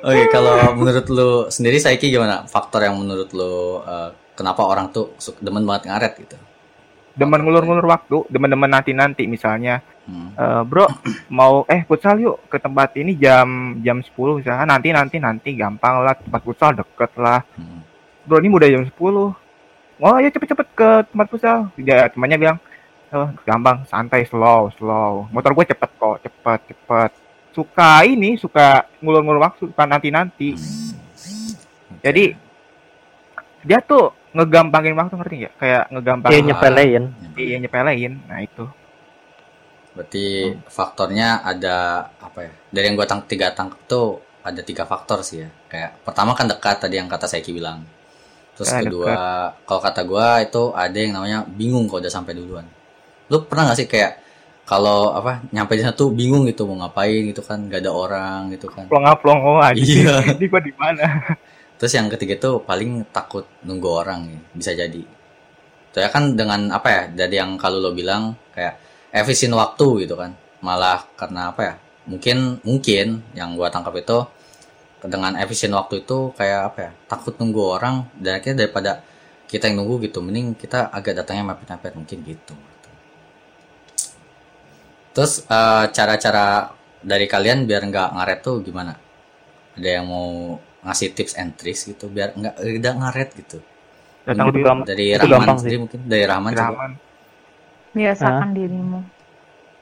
Oke, 0.05 0.25
kalau 0.29 0.75
menurut 0.75 1.07
lu 1.09 1.31
sendiri 1.49 1.79
Saiki 1.79 2.11
gimana? 2.11 2.45
Faktor 2.45 2.83
yang 2.83 2.99
menurut 2.99 3.31
lu 3.31 3.81
eh, 3.81 4.11
kenapa 4.35 4.63
orang 4.67 4.91
tuh 4.91 5.15
demen 5.41 5.65
banget 5.65 5.91
ngaret 5.91 6.13
gitu? 6.21 6.37
Demen 7.15 7.47
ngulur-ngulur 7.47 7.87
waktu, 7.87 8.27
demen-demen 8.27 8.67
nanti-nanti 8.67 9.31
misalnya. 9.31 9.79
Hmm. 10.05 10.35
Eh, 10.35 10.63
bro, 10.67 10.91
mau 11.31 11.63
eh 11.71 11.87
futsal 11.87 12.19
yuk 12.19 12.51
ke 12.51 12.59
tempat 12.59 12.99
ini 12.99 13.15
jam 13.15 13.79
jam 13.81 14.03
10 14.03 14.43
misalnya 14.43 14.67
nanti 14.67 14.91
nanti 14.91 15.17
nanti 15.23 15.51
gampang 15.55 16.03
lah 16.03 16.19
tempat 16.19 16.43
futsal 16.43 16.75
deket 16.75 17.15
lah. 17.17 17.41
Hmm. 17.55 17.87
Bro 18.27 18.43
ini 18.43 18.51
udah 18.51 18.69
jam 18.69 18.85
10. 18.85 18.99
Oh 20.03 20.17
ya 20.19 20.29
cepet-cepet 20.29 20.69
ke 20.75 20.91
tempat 21.07 21.27
futsal. 21.31 21.71
Ya 21.79 22.11
temannya 22.11 22.37
bilang, 22.37 22.59
oh, 23.15 23.31
gampang, 23.47 23.87
santai, 23.87 24.27
slow, 24.27 24.75
slow. 24.75 25.31
Motor 25.31 25.55
gue 25.55 25.71
cepet 25.71 25.91
kok, 25.95 26.19
cepet, 26.19 26.61
cepet. 26.75 27.11
Suka 27.55 28.03
ini, 28.03 28.35
suka 28.35 28.91
ngulur-ngulur 28.99 29.39
waktu, 29.39 29.71
suka 29.71 29.87
nanti-nanti. 29.87 30.59
Jadi 32.03 32.44
dia 33.65 33.79
tuh 33.81 34.13
ngegampangin 34.33 34.95
waktu 34.95 35.15
ngerti 35.17 35.35
nggak? 35.41 35.55
Kayak 35.59 35.83
ngegampangin 35.91 36.33
Kayak 36.33 36.47
nyepelein. 36.49 37.05
iya 37.37 37.57
nyepelein. 37.59 38.13
Nah 38.29 38.39
itu. 38.41 38.65
Berarti 39.95 40.27
faktornya 40.67 41.41
ada 41.41 41.77
apa 42.19 42.39
ya? 42.43 42.53
Dari 42.69 42.85
yang 42.91 42.97
gua 42.99 43.07
tang 43.07 43.23
tiga 43.25 43.55
tangkap 43.55 43.79
tuh 43.87 44.19
ada 44.43 44.61
tiga 44.61 44.83
faktor 44.85 45.23
sih 45.23 45.47
ya. 45.47 45.49
Kayak 45.71 45.91
pertama 46.03 46.35
kan 46.35 46.51
dekat 46.51 46.83
tadi 46.83 46.99
yang 46.99 47.07
kata 47.07 47.31
Saiki 47.31 47.55
bilang. 47.55 47.87
Terus 48.55 48.71
Ah, 48.71 48.83
kedua, 48.83 49.15
kalau 49.67 49.81
kata 49.83 50.01
gua 50.03 50.39
itu 50.39 50.71
ada 50.75 50.95
yang 50.95 51.15
namanya 51.15 51.43
bingung 51.47 51.87
kalau 51.87 52.03
udah 52.03 52.13
sampai 52.13 52.35
duluan. 52.35 52.67
Lu 53.31 53.43
pernah 53.47 53.71
gak 53.71 53.79
sih 53.83 53.89
kayak 53.91 54.23
kalau 54.65 55.11
apa 55.11 55.43
nyampe 55.51 55.75
di 55.75 55.83
sana 55.83 55.93
tuh 55.93 56.11
bingung 56.11 56.47
gitu 56.47 56.65
mau 56.65 56.79
ngapain 56.81 57.29
gitu 57.31 57.43
kan 57.43 57.67
gak 57.67 57.83
ada 57.83 57.91
orang 57.95 58.51
gitu 58.51 58.67
kan. 58.71 58.87
Plonga-plongo 58.87 59.59
aja. 59.59 59.79
Iya. 59.79 60.15
Ini 60.39 60.47
gua 60.51 60.63
di 60.63 60.75
mana? 60.75 61.03
Terus 61.85 62.01
yang 62.01 62.09
ketiga 62.09 62.41
tuh 62.41 62.65
paling 62.65 63.13
takut 63.13 63.45
nunggu 63.61 63.85
orang 63.93 64.25
ya, 64.33 64.41
bisa 64.57 64.73
jadi. 64.73 65.05
Soalnya 65.93 66.09
kan 66.09 66.33
dengan 66.33 66.73
apa 66.73 66.89
ya, 66.89 67.03
dari 67.13 67.37
yang 67.37 67.61
kalau 67.61 67.77
lo 67.77 67.93
bilang 67.93 68.41
kayak 68.57 68.81
efisien 69.13 69.53
waktu 69.53 70.09
gitu 70.09 70.17
kan. 70.17 70.33
Malah 70.65 71.05
karena 71.13 71.53
apa 71.53 71.61
ya, 71.61 71.75
mungkin 72.09 72.57
mungkin 72.65 73.21
yang 73.37 73.53
gua 73.53 73.69
tangkap 73.69 74.01
itu 74.01 74.17
dengan 75.05 75.37
efisien 75.37 75.77
waktu 75.77 76.09
itu 76.09 76.33
kayak 76.33 76.73
apa 76.73 76.79
ya, 76.89 76.91
takut 77.05 77.37
nunggu 77.37 77.61
orang 77.77 78.09
dan 78.17 78.41
akhirnya 78.41 78.65
daripada 78.65 79.05
kita 79.45 79.69
yang 79.69 79.85
nunggu 79.85 80.09
gitu, 80.09 80.25
mending 80.25 80.57
kita 80.57 80.89
agak 80.89 81.21
datangnya 81.21 81.53
mepet-mepet 81.53 82.01
mungkin 82.01 82.19
gitu. 82.25 82.57
Terus 85.13 85.45
eh, 85.45 85.85
cara-cara 85.93 86.73
dari 87.05 87.29
kalian 87.29 87.69
biar 87.69 87.85
nggak 87.93 88.09
ngaret 88.17 88.41
tuh 88.41 88.65
gimana? 88.65 88.97
Ada 89.77 90.01
yang 90.01 90.09
mau 90.09 90.57
ngasih 90.85 91.09
tips 91.11 91.35
and 91.35 91.57
tricks 91.57 91.85
gitu 91.85 92.07
biar 92.07 92.33
nggak 92.33 92.55
nggak 92.61 92.95
ngaret 92.95 93.31
gitu 93.35 93.59
Datang 94.25 94.49
lebih 94.49 94.63
gampang. 94.63 94.87
dari 94.87 95.07
Itu 95.11 95.21
Rahman 95.21 95.33
gampang 95.35 95.57
sendiri 95.59 95.77
mungkin 95.79 95.99
dari 96.05 96.25
Rahman 96.25 96.53
Rahman. 96.53 96.93
Biasakan 97.93 98.49
dirimu. 98.51 99.01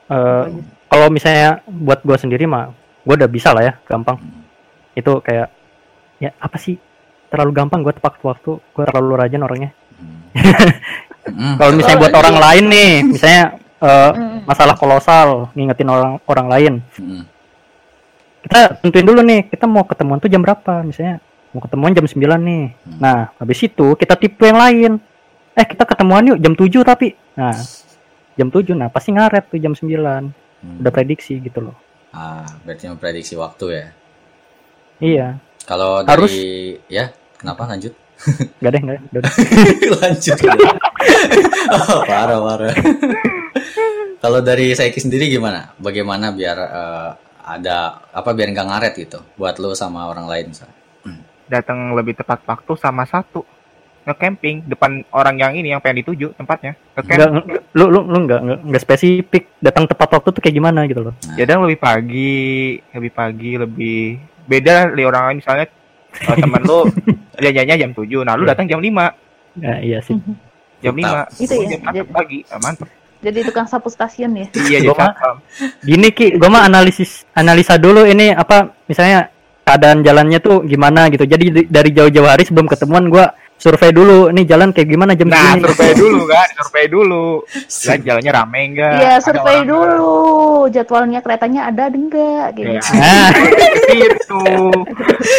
Eh, 0.08 0.44
kalau 0.86 1.06
misalnya 1.08 1.62
buat 1.64 2.02
gua 2.02 2.18
sendiri 2.18 2.44
mah 2.44 2.74
gua 3.02 3.14
udah 3.16 3.30
bisa 3.30 3.50
lah 3.50 3.62
ya, 3.62 3.74
gampang. 3.82 4.18
Itu 4.92 5.22
kayak 5.22 5.48
ya 6.18 6.30
apa 6.36 6.58
sih? 6.58 6.76
Terlalu 7.30 7.50
gampang 7.54 7.80
gua 7.80 7.90
tepat 7.90 8.18
waktu, 8.20 8.58
gua 8.60 8.84
terlalu 8.84 9.14
rajin 9.16 9.40
orangnya. 9.40 9.70
Hmm, 9.96 10.26
Kalau 11.58 11.72
misalnya 11.72 11.98
buat 12.00 12.14
orang 12.14 12.36
lain 12.36 12.64
nih, 12.68 12.92
misalnya 13.08 13.42
eh, 13.78 14.10
Mm. 14.12 14.38
masalah 14.44 14.74
kolosal, 14.74 15.28
ngingetin 15.54 15.86
orang 15.86 16.18
orang 16.24 16.46
lain. 16.48 16.72
hmm, 16.92 17.22
Kita 18.42 18.74
tentuin 18.78 19.07
dulu 19.07 19.20
nih, 19.22 19.46
kita 19.48 19.64
mau 19.66 19.87
ketemuan 19.87 20.18
tuh 20.18 20.26
jam 20.26 20.42
berapa? 20.42 20.83
Misalnya 20.83 21.22
mau 21.52 21.62
ketemuan 21.62 21.92
jam 21.92 22.02
9 22.02 22.18
nih. 22.18 22.64
Hmm. 22.74 22.98
Nah, 22.98 23.18
habis 23.38 23.59
itu 23.61 23.87
kita 23.94 24.14
tipe 24.16 24.42
yang 24.42 24.59
lain. 24.59 24.92
Eh, 25.52 25.66
kita 25.68 25.85
ketemuan 25.85 26.24
yuk 26.26 26.38
jam 26.40 26.52
7 26.52 26.83
tapi. 26.83 27.12
Nah, 27.37 27.55
jam 28.33 28.48
7 28.48 28.72
nah 28.72 28.88
pasti 28.88 29.12
ngaret 29.12 29.44
tuh 29.46 29.61
jam 29.61 29.72
9. 29.72 29.85
hmm. 29.85 30.81
Udah 30.81 30.90
prediksi 30.90 31.37
gitu 31.38 31.61
loh. 31.61 31.76
ah 32.11 32.44
berarti 32.64 32.92
memprediksi 32.92 33.40
waktu 33.40 33.66
ya 33.72 33.87
Iya. 35.00 35.26
kalau 35.64 36.05
Harus. 36.05 36.28
dari 36.28 36.76
ya 36.87 37.09
kenapa 37.35 37.64
lanjut 37.64 37.96
Gak 38.61 38.68
deh, 38.68 38.81
gak 38.85 39.00
deh. 39.00 39.33
Lanjut 39.96 40.37
oh, 41.72 42.00
parah 42.05 42.37
parah 42.37 42.74
kalau 44.18 44.38
dari 44.38 44.70
Saiki 44.70 45.00
sendiri 45.00 45.26
gimana 45.26 45.72
bagaimana 45.76 46.31
biar 46.31 46.57
eh, 46.61 47.11
ada 47.44 47.76
apa 48.09 48.31
biar 48.31 48.48
nggak 48.48 48.66
ngaret 48.66 48.94
gitu 48.96 49.18
buat 49.35 49.55
lu 49.57 49.74
sama 49.74 50.07
orang 50.07 50.26
lain 50.26 50.46
misalnya 50.50 50.76
Datang 51.44 51.92
lebih 51.92 52.14
tepat 52.14 52.40
waktu 52.42 52.72
sama 52.74 53.05
satu. 53.05 53.44
Nge-camping 54.02 54.64
depan 54.64 55.05
orang 55.11 55.37
yang 55.37 55.52
ini 55.52 55.68
yang 55.68 55.78
pengen 55.78 56.00
dituju 56.00 56.33
tempatnya. 56.33 56.74
Nggak, 56.96 57.05
Nge-camp. 57.05 57.44
nggak- 57.44 57.64
lu 57.72 57.85
lu 57.87 58.00
lu 58.02 58.18
nggak 58.24 58.40
nggak 58.40 58.59
nggak 58.64 58.83
spesifik 58.83 59.44
datang 59.61 59.85
tepat 59.85 60.09
waktu 60.11 60.28
tuh 60.33 60.40
kayak 60.40 60.57
gimana 60.57 60.88
gitu 60.88 61.02
loh. 61.02 61.14
Ya 61.37 61.44
dan 61.44 61.61
lebih 61.61 61.76
pagi, 61.76 62.42
lebih 62.90 63.12
pagi, 63.12 63.52
lebih 63.55 64.00
beda 64.42 64.90
dari 64.90 65.05
orang 65.05 65.22
lain 65.28 65.38
misalnya 65.38 65.66
eh, 66.11 66.37
teman 66.37 66.62
lu 66.62 66.88
janjiannya 67.44 67.76
jam 67.78 67.90
7, 67.92 68.00
nah 68.22 68.35
lu 68.35 68.42
Iya. 68.42 68.50
datang 68.50 68.66
jam 68.66 68.81
5. 68.81 69.05
Ya, 69.55 69.74
iya 69.78 69.98
sih. 70.00 70.16
Jam. 70.81 70.96
5. 70.96 71.28
Itu 71.37 71.52
ya, 71.61 71.78
Jam 71.92 72.07
pagi. 72.09 72.38
Ah, 72.48 72.59
mantap. 72.59 72.88
Jadi 73.22 73.38
tukang 73.44 73.64
sapu 73.64 73.87
stasiun 73.87 74.35
ya. 74.35 74.46
Iya, 74.52 74.78
jadi 74.78 74.88
Gua 74.88 74.98
mah-. 74.98 75.38
Gini 75.80 76.08
Ki, 76.11 76.35
gua 76.35 76.50
mah 76.50 76.62
analisis 76.64 77.22
analisa 77.32 77.74
dulu 77.76 78.02
ini 78.02 78.30
apa 78.30 78.56
misalnya 78.85 79.30
keadaan 79.62 80.02
jalannya 80.02 80.38
tuh 80.38 80.62
gimana 80.62 81.06
gitu. 81.06 81.22
Jadi 81.22 81.44
di- 81.48 81.68
dari 81.68 81.90
jauh-jauh 81.90 82.26
hari 82.26 82.42
sebelum 82.42 82.66
ketemuan 82.66 83.06
gua 83.06 83.30
survei 83.54 83.94
dulu 83.94 84.26
nih 84.28 84.42
jalan 84.44 84.74
kayak 84.74 84.90
gimana 84.90 85.14
jam 85.14 85.30
Nah, 85.30 85.54
segini. 85.54 85.62
survei 85.62 85.92
dulu 86.02 86.20
kan, 86.26 86.48
survei 86.52 86.87
dulu. 86.88 87.26
Lihat 87.46 88.00
jalannya 88.02 88.32
rame 88.32 88.61
enggak? 88.66 88.94
Iya, 88.96 89.14
survei 89.22 89.54
orang 89.54 89.70
dulu. 89.70 90.14
Jadwalnya 90.68 91.20
keretanya 91.22 91.61
ada 91.64 91.85
enggak 91.87 92.46
Iya. 92.50 92.82
gitu. 92.82 92.90
Nah, 92.92 93.28
ke 93.30 93.78
situ. 93.87 94.42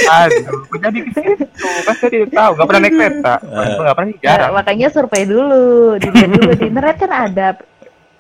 Aduh, 0.06 0.60
kok 0.64 0.80
jadi 0.82 1.00
ke 1.02 1.12
situ? 1.12 1.44
Kan 1.84 1.94
saya 1.94 2.10
tidak 2.10 2.30
tahu, 2.32 2.52
nggak 2.54 2.66
pernah 2.66 2.82
naik 2.82 2.94
kereta. 2.94 3.34
Nggak 3.44 3.94
pernah 3.94 4.10
Ya, 4.10 4.20
jarang. 4.24 4.52
makanya 4.56 4.88
survei 4.88 5.24
dulu. 5.26 5.68
Dilihat 6.00 6.30
dulu 6.32 6.52
di 6.54 6.66
internet 6.72 6.96
kan 6.98 7.12
ada. 7.28 7.48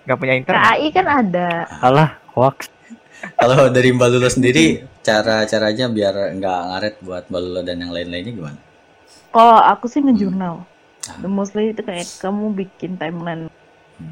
Nggak 0.03 0.17
punya 0.19 0.33
internet. 0.35 0.63
KAI 0.63 0.87
kan 0.91 1.07
ada. 1.07 1.49
alah 1.79 2.09
hoax. 2.35 2.67
Kalau 3.39 3.71
dari 3.71 3.89
Mbak 3.95 4.09
Lula 4.11 4.27
sendiri, 4.27 4.83
cara-caranya 4.99 5.87
biar 5.87 6.35
nggak 6.35 6.59
ngaret 6.69 6.95
buat 6.99 7.23
Mbak 7.31 7.41
Lula 7.41 7.61
dan 7.63 7.79
yang 7.79 7.91
lain-lainnya 7.95 8.33
gimana? 8.35 8.59
Kalau 9.31 9.59
aku 9.63 9.87
sih 9.87 10.03
ngejurnal. 10.03 10.63
Ah. 11.07 11.19
The 11.19 11.27
mostly 11.27 11.71
itu 11.75 11.83
kayak 11.83 12.07
kamu 12.19 12.55
bikin 12.55 12.95
timeline 12.95 13.51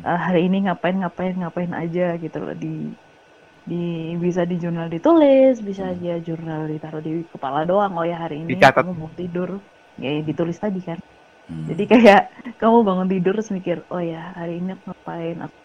uh, 0.03 0.19
hari 0.19 0.47
ini 0.47 0.67
ngapain 0.67 0.99
ngapain 0.99 1.35
ngapain 1.39 1.71
aja 1.71 2.19
gitu 2.19 2.37
loh 2.39 2.55
di 2.55 2.91
di 3.61 4.11
bisa 4.17 4.41
di 4.43 4.57
jurnal 4.57 4.89
ditulis, 4.89 5.61
bisa 5.61 5.93
aja 5.93 6.17
jurnal 6.17 6.65
ditaruh 6.65 6.99
di 6.99 7.21
kepala 7.29 7.63
doang. 7.63 7.93
Oh 7.93 8.03
ya 8.07 8.17
hari 8.17 8.41
ini 8.41 8.57
Dicatat. 8.57 8.81
kamu 8.81 8.93
mau 8.97 9.11
tidur, 9.13 9.61
ya 10.01 10.09
ditulis 10.25 10.57
tadi 10.57 10.81
kan. 10.81 10.97
Hmm. 11.45 11.69
Jadi 11.69 11.83
kayak 11.85 12.21
kamu 12.61 12.81
bangun 12.81 13.07
tidur 13.07 13.37
terus 13.37 13.53
mikir, 13.53 13.85
oh 13.93 14.01
ya 14.01 14.33
hari 14.33 14.59
ini 14.59 14.73
aku 14.73 14.83
ngapain? 14.91 15.37
Aku 15.45 15.60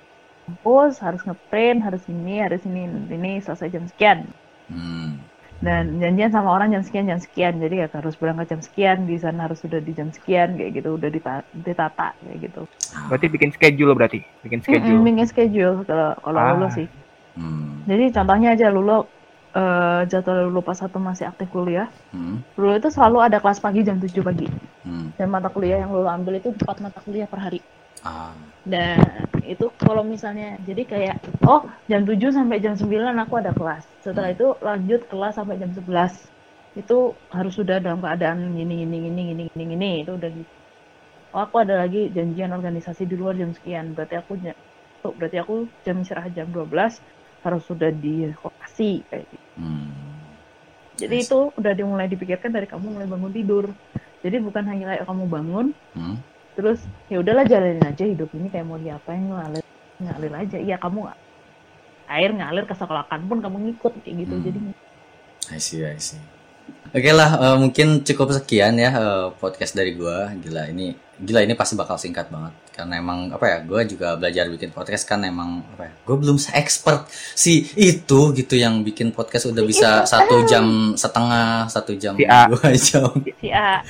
kampus, 0.47 1.03
harus 1.03 1.21
ngeprint, 1.27 1.83
harus 1.83 2.07
ini, 2.07 2.39
harus 2.39 2.63
ini, 2.63 2.87
ini 3.11 3.43
selesai 3.43 3.69
jam 3.75 3.85
sekian. 3.91 4.31
Hmm. 4.71 5.19
Dan 5.57 5.99
janjian 6.05 6.31
sama 6.31 6.53
orang 6.53 6.69
jam 6.71 6.85
sekian, 6.85 7.09
jam 7.09 7.19
sekian. 7.19 7.59
Jadi 7.59 7.81
ya 7.81 7.89
harus 7.89 8.15
berangkat 8.15 8.55
jam 8.55 8.61
sekian, 8.61 9.09
di 9.09 9.17
sana 9.19 9.49
harus 9.49 9.59
sudah 9.65 9.81
di 9.81 9.91
jam 9.97 10.13
sekian, 10.13 10.55
kayak 10.55 10.79
gitu, 10.79 10.95
udah 11.01 11.09
dita- 11.09 11.49
ditata 11.51 12.13
kayak 12.23 12.39
gitu. 12.45 12.63
Berarti 13.09 13.27
bikin 13.27 13.51
schedule 13.57 13.93
berarti, 13.97 14.21
bikin 14.45 14.61
schedule. 14.63 15.01
bikin 15.03 15.27
schedule 15.27 15.83
kalau 15.89 16.13
kalau 16.21 16.39
Ah. 16.39 16.53
lulu 16.55 16.69
sih. 16.71 16.87
Hmm. 17.37 17.83
Jadi 17.89 18.13
contohnya 18.13 18.53
aja 18.55 18.69
lulu 18.71 19.09
eh, 19.57 20.05
jadwal 20.13 20.53
lulu 20.53 20.61
pas 20.61 20.77
satu 20.77 21.01
masih 21.01 21.33
aktif 21.33 21.49
kuliah, 21.49 21.89
Hmm. 22.13 22.45
lulu 22.61 22.77
itu 22.77 22.93
selalu 22.93 23.25
ada 23.25 23.41
kelas 23.41 23.57
pagi 23.57 23.81
jam 23.81 23.97
7 23.97 24.21
pagi. 24.21 24.45
Hmm. 24.85 25.17
Dan 25.17 25.33
mata 25.33 25.49
kuliah 25.49 25.81
yang 25.81 25.97
lulu 25.97 26.05
ambil 26.05 26.37
itu 26.37 26.53
empat 26.53 26.85
mata 26.85 27.01
kuliah 27.01 27.25
per 27.25 27.41
hari. 27.41 27.65
Dan 28.66 28.99
itu 29.47 29.71
kalau 29.79 30.03
misalnya 30.03 30.59
jadi 30.66 30.83
kayak 30.83 31.16
oh 31.47 31.62
jam 31.87 32.03
7 32.03 32.19
sampai 32.35 32.59
jam 32.59 32.75
9 32.75 32.90
aku 33.23 33.35
ada 33.38 33.55
kelas. 33.55 33.87
Setelah 34.03 34.35
itu 34.35 34.59
lanjut 34.59 35.07
kelas 35.07 35.38
sampai 35.38 35.57
jam 35.62 35.71
11. 35.71 35.87
Itu 36.77 37.14
harus 37.31 37.55
sudah 37.55 37.79
dalam 37.79 38.03
keadaan 38.03 38.53
gini 38.53 38.85
gini 38.85 38.97
gini 39.07 39.23
gini 39.33 39.42
gini 39.55 39.64
gini 39.71 39.90
itu 40.03 40.12
udah 40.19 40.31
di 40.31 40.42
Oh, 41.37 41.45
aku 41.45 41.61
ada 41.61 41.85
lagi 41.85 42.09
janjian 42.16 42.49
organisasi 42.49 43.05
di 43.05 43.12
luar 43.12 43.37
jam 43.37 43.53
sekian. 43.53 43.92
Berarti 43.92 44.16
aku 44.16 44.40
oh, 45.05 45.12
berarti 45.12 45.37
aku 45.37 45.69
jam 45.85 46.01
istirahat 46.01 46.33
jam 46.33 46.49
12 46.49 46.64
harus 47.45 47.62
sudah 47.69 47.92
di 47.92 48.33
lokasi 48.33 49.05
kayak 49.07 49.29
gitu. 49.29 49.49
Hmm. 49.61 49.92
Jadi 50.97 51.16
Yes. 51.21 51.29
itu 51.29 51.53
udah 51.53 51.73
dimulai 51.77 52.09
dipikirkan 52.09 52.51
dari 52.57 52.64
kamu 52.64 52.88
mulai 52.88 53.05
bangun 53.05 53.33
tidur. 53.37 53.69
Jadi 54.25 54.37
bukan 54.40 54.64
hanya 54.64 54.97
kayak 54.97 55.05
kamu 55.05 55.25
bangun 55.29 55.66
Hmm. 55.92 56.16
Terus 56.57 56.81
ya 57.07 57.21
udahlah 57.21 57.45
jalanin 57.45 57.85
aja 57.85 58.03
hidup 58.03 58.33
ini 58.33 58.49
kayak 58.49 58.64
mau 58.64 58.81
diapain 58.81 59.21
ngalir 59.21 59.64
ngalir 60.01 60.33
aja 60.35 60.57
iya 60.57 60.77
kamu 60.81 61.12
air 62.09 62.31
ngalir 62.33 62.64
ke 62.64 62.73
sekolahan 62.73 63.21
pun 63.29 63.38
kamu 63.38 63.57
ngikut 63.71 63.92
kayak 64.01 64.16
gitu 64.25 64.35
Hmm. 64.35 64.45
jadi 64.45 64.59
I 65.47 65.62
see, 65.62 65.79
I 65.79 65.95
see. 66.01 66.19
Oke 66.90 67.14
lah, 67.14 67.38
eh, 67.38 67.57
mungkin 67.57 68.03
cukup 68.03 68.35
sekian 68.35 68.75
ya 68.75 68.90
eh, 68.90 69.27
podcast 69.38 69.79
dari 69.79 69.95
gua. 69.95 70.35
Gila 70.35 70.66
ini, 70.66 70.90
gila 71.14 71.47
ini 71.47 71.55
pasti 71.55 71.79
bakal 71.79 71.95
singkat 71.95 72.27
banget. 72.27 72.51
Karena 72.75 72.99
emang 72.99 73.31
apa 73.31 73.47
ya, 73.47 73.59
gua 73.62 73.87
juga 73.87 74.19
belajar 74.19 74.51
bikin 74.51 74.75
podcast 74.75 75.07
kan 75.07 75.23
emang 75.23 75.62
apa 75.71 75.87
ya, 75.87 75.92
gue 76.03 76.16
belum 76.19 76.35
se-expert 76.37 77.07
si 77.33 77.71
itu 77.79 78.35
gitu 78.35 78.59
yang 78.59 78.83
bikin 78.83 79.14
podcast 79.14 79.47
udah 79.47 79.62
bisa 79.62 80.03
satu 80.03 80.42
jam 80.45 80.66
setengah, 80.99 81.71
satu 81.71 81.95
jam 81.95 82.19
Si 82.19 82.27
A. 82.27 82.51
dua 82.51 82.69
jam. 82.75 83.07
si 83.38 83.49
A 83.55 83.87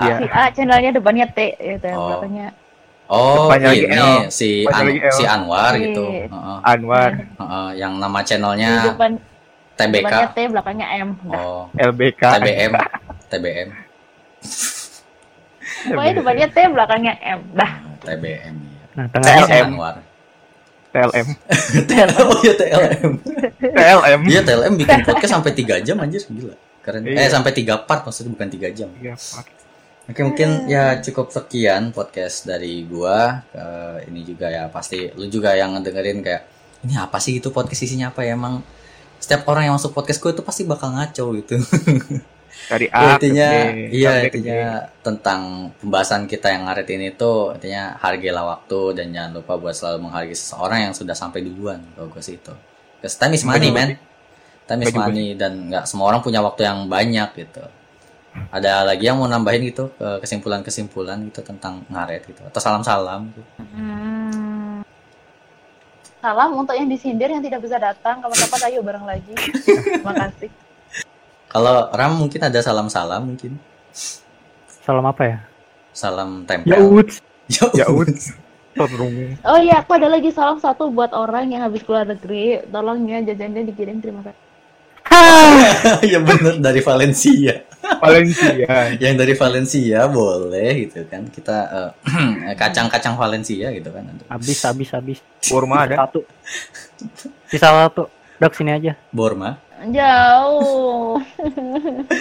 Iya. 0.00 0.16
si 0.16 0.26
A 0.28 0.42
channelnya 0.48 0.90
depannya 0.92 1.26
T 1.28 1.38
ya 1.52 1.76
yang 1.76 1.92
Oh. 1.92 2.08
belakangnya 2.08 2.48
Oh, 3.08 3.48
Depannya 3.48 3.68
lagi 3.72 3.80
ini 3.80 3.96
L. 3.96 4.12
si 4.28 4.48
Depannya 4.62 4.76
An- 4.76 4.86
lagi 4.86 5.00
L. 5.00 5.10
si 5.10 5.24
Anwar 5.24 5.72
Iya. 5.72 5.82
gitu. 5.82 6.04
Heeh, 6.28 6.58
Anwar, 6.62 7.10
heeh, 7.16 7.68
yang 7.74 7.92
nama 7.96 8.18
Di 8.18 8.26
channelnya 8.26 8.70
depan 8.84 9.10
depannya 9.74 10.28
TBK. 10.28 10.28
T 10.28 10.38
belakangnya 10.46 10.86
M. 10.94 11.08
Oh, 11.26 11.62
LBK. 11.72 12.22
TBM, 12.36 12.72
TBM, 13.28 13.68
pokoknya 15.88 16.12
depannya 16.14 16.46
T 16.46 16.58
belakangnya 16.68 17.14
M 17.18 17.40
dah 17.52 17.70
TBM. 17.98 18.54
iya. 18.54 18.82
Nah, 18.92 19.06
tengahnya 19.08 19.38
Si 19.38 19.48
TLM. 19.48 19.68
Anwar. 19.68 19.96
TLM. 20.88 21.28
oh 22.18 22.38
ya 22.42 22.54
TLM. 22.54 23.12
TLM. 23.58 24.20
Iya 24.26 24.40
TLM 24.42 24.72
bikin 24.74 25.00
podcast 25.02 25.32
sampai 25.32 25.52
3 25.52 25.80
jam 25.80 25.96
anjir 25.96 26.20
gila. 26.24 26.54
Keren. 26.80 27.04
Iya. 27.04 27.18
Eh 27.18 27.30
sampai 27.30 27.52
3 27.52 27.80
part 27.80 28.02
maksudnya 28.02 28.32
bukan 28.32 28.48
3 28.48 28.68
jam. 28.72 28.88
Iya, 28.98 29.14
Pak. 29.14 29.44
Oke 30.08 30.24
mungkin 30.24 30.64
ya 30.72 31.04
cukup 31.04 31.28
sekian 31.28 31.92
podcast 31.92 32.48
dari 32.48 32.80
gua. 32.88 33.44
Eh, 33.52 34.08
ini 34.08 34.24
juga 34.24 34.48
ya 34.48 34.64
pasti 34.72 35.12
lu 35.12 35.28
juga 35.28 35.52
yang 35.52 35.76
ngedengerin 35.76 36.24
kayak 36.24 36.42
ini 36.88 36.96
apa 36.96 37.20
sih 37.20 37.36
itu 37.36 37.52
podcast 37.52 37.84
isinya 37.84 38.08
apa 38.08 38.24
ya 38.24 38.32
emang 38.32 38.64
setiap 39.20 39.44
orang 39.52 39.68
yang 39.68 39.76
masuk 39.76 39.92
podcast 39.92 40.24
gua 40.24 40.32
itu 40.32 40.40
pasti 40.40 40.64
bakal 40.64 40.96
ngaco 40.96 41.24
gitu. 41.36 41.60
Dari 42.72 42.88
A 42.88 43.20
intinya 43.20 43.48
iya 43.92 44.24
intinya 44.24 44.88
tentang 45.04 45.70
pembahasan 45.76 46.24
kita 46.24 46.56
yang 46.56 46.64
ngaret 46.64 46.88
ini 46.88 47.12
tuh 47.12 47.52
intinya 47.60 48.00
hargailah 48.00 48.44
waktu 48.48 48.96
dan 48.96 49.12
jangan 49.12 49.44
lupa 49.44 49.60
buat 49.60 49.76
selalu 49.76 50.08
menghargai 50.08 50.32
seseorang 50.32 50.88
yang 50.88 50.94
sudah 50.96 51.12
sampai 51.12 51.44
duluan 51.44 51.84
kalau 51.92 52.08
gue 52.08 52.22
sih 52.24 52.40
itu. 52.40 52.56
Because 52.96 53.20
time 53.20 53.36
is 53.36 53.44
money 53.44 53.68
man. 53.68 54.00
Time 54.64 54.80
is 54.84 54.90
Gua 54.90 55.12
money 55.12 55.36
dan 55.36 55.68
nggak 55.68 55.84
semua 55.84 56.08
orang 56.16 56.24
punya 56.24 56.40
waktu 56.40 56.64
yang 56.64 56.88
banyak 56.88 57.28
gitu. 57.36 57.62
Ada 58.48 58.86
lagi 58.86 59.04
yang 59.08 59.18
mau 59.20 59.28
nambahin 59.28 59.68
gitu 59.68 59.90
ke 59.98 60.22
kesimpulan-kesimpulan 60.24 61.18
gitu 61.28 61.40
tentang 61.44 61.84
ngaret 61.90 62.22
gitu 62.26 62.42
atau 62.46 62.60
salam-salam 62.60 63.28
gitu. 63.32 63.42
Hmm. 63.58 64.80
salam 66.18 66.50
untuk 66.58 66.74
yang 66.74 66.90
disindir 66.90 67.30
yang 67.30 67.38
tidak 67.38 67.62
bisa 67.62 67.78
datang 67.78 68.18
kapan-kapan 68.18 68.60
ayo 68.66 68.82
bareng 68.82 69.06
lagi 69.06 69.32
makasih 70.06 70.50
Kalau 71.48 71.88
Ram 71.94 72.12
mungkin 72.20 72.40
ada 72.44 72.60
salam-salam 72.60 73.24
mungkin. 73.24 73.56
salam 74.84 75.04
apa 75.08 75.22
ya? 75.24 75.38
Salam 75.96 76.44
Ya 76.44 76.44
tempel. 76.44 76.76
Ya 77.48 77.86
udah. 77.88 78.16
Terung. 78.78 79.14
Oh 79.42 79.58
iya, 79.58 79.80
aku 79.82 79.96
ada 79.96 80.12
lagi 80.12 80.30
salam 80.30 80.60
satu 80.60 80.92
buat 80.92 81.10
orang 81.16 81.50
yang 81.50 81.64
habis 81.64 81.82
keluar 81.82 82.04
negeri. 82.04 82.62
Tolong 82.68 83.08
ya 83.08 83.24
jajannya 83.24 83.64
dikirim 83.64 83.98
terima 83.98 84.20
kasih. 84.22 84.44
ya 86.12 86.18
bener 86.20 86.60
dari 86.60 86.80
Valencia. 86.84 87.64
Valencia. 88.02 88.94
yang 88.98 89.14
dari 89.16 89.34
Valencia 89.34 90.06
boleh 90.06 90.86
gitu 90.86 91.06
kan 91.06 91.26
kita 91.30 91.56
eh, 91.68 91.90
kacang-kacang 92.60 93.14
Valencia 93.18 93.70
gitu 93.70 93.88
kan 93.90 94.04
Habis 94.28 94.58
habis 94.64 94.88
habis. 94.92 95.18
Kurma 95.46 95.88
ada. 95.88 96.06
Satu. 96.06 96.20
Sisa 97.48 97.68
satu. 97.70 98.10
Dok 98.38 98.54
sini 98.54 98.70
aja. 98.70 98.94
Borma 99.10 99.58
Jauh. 99.78 101.22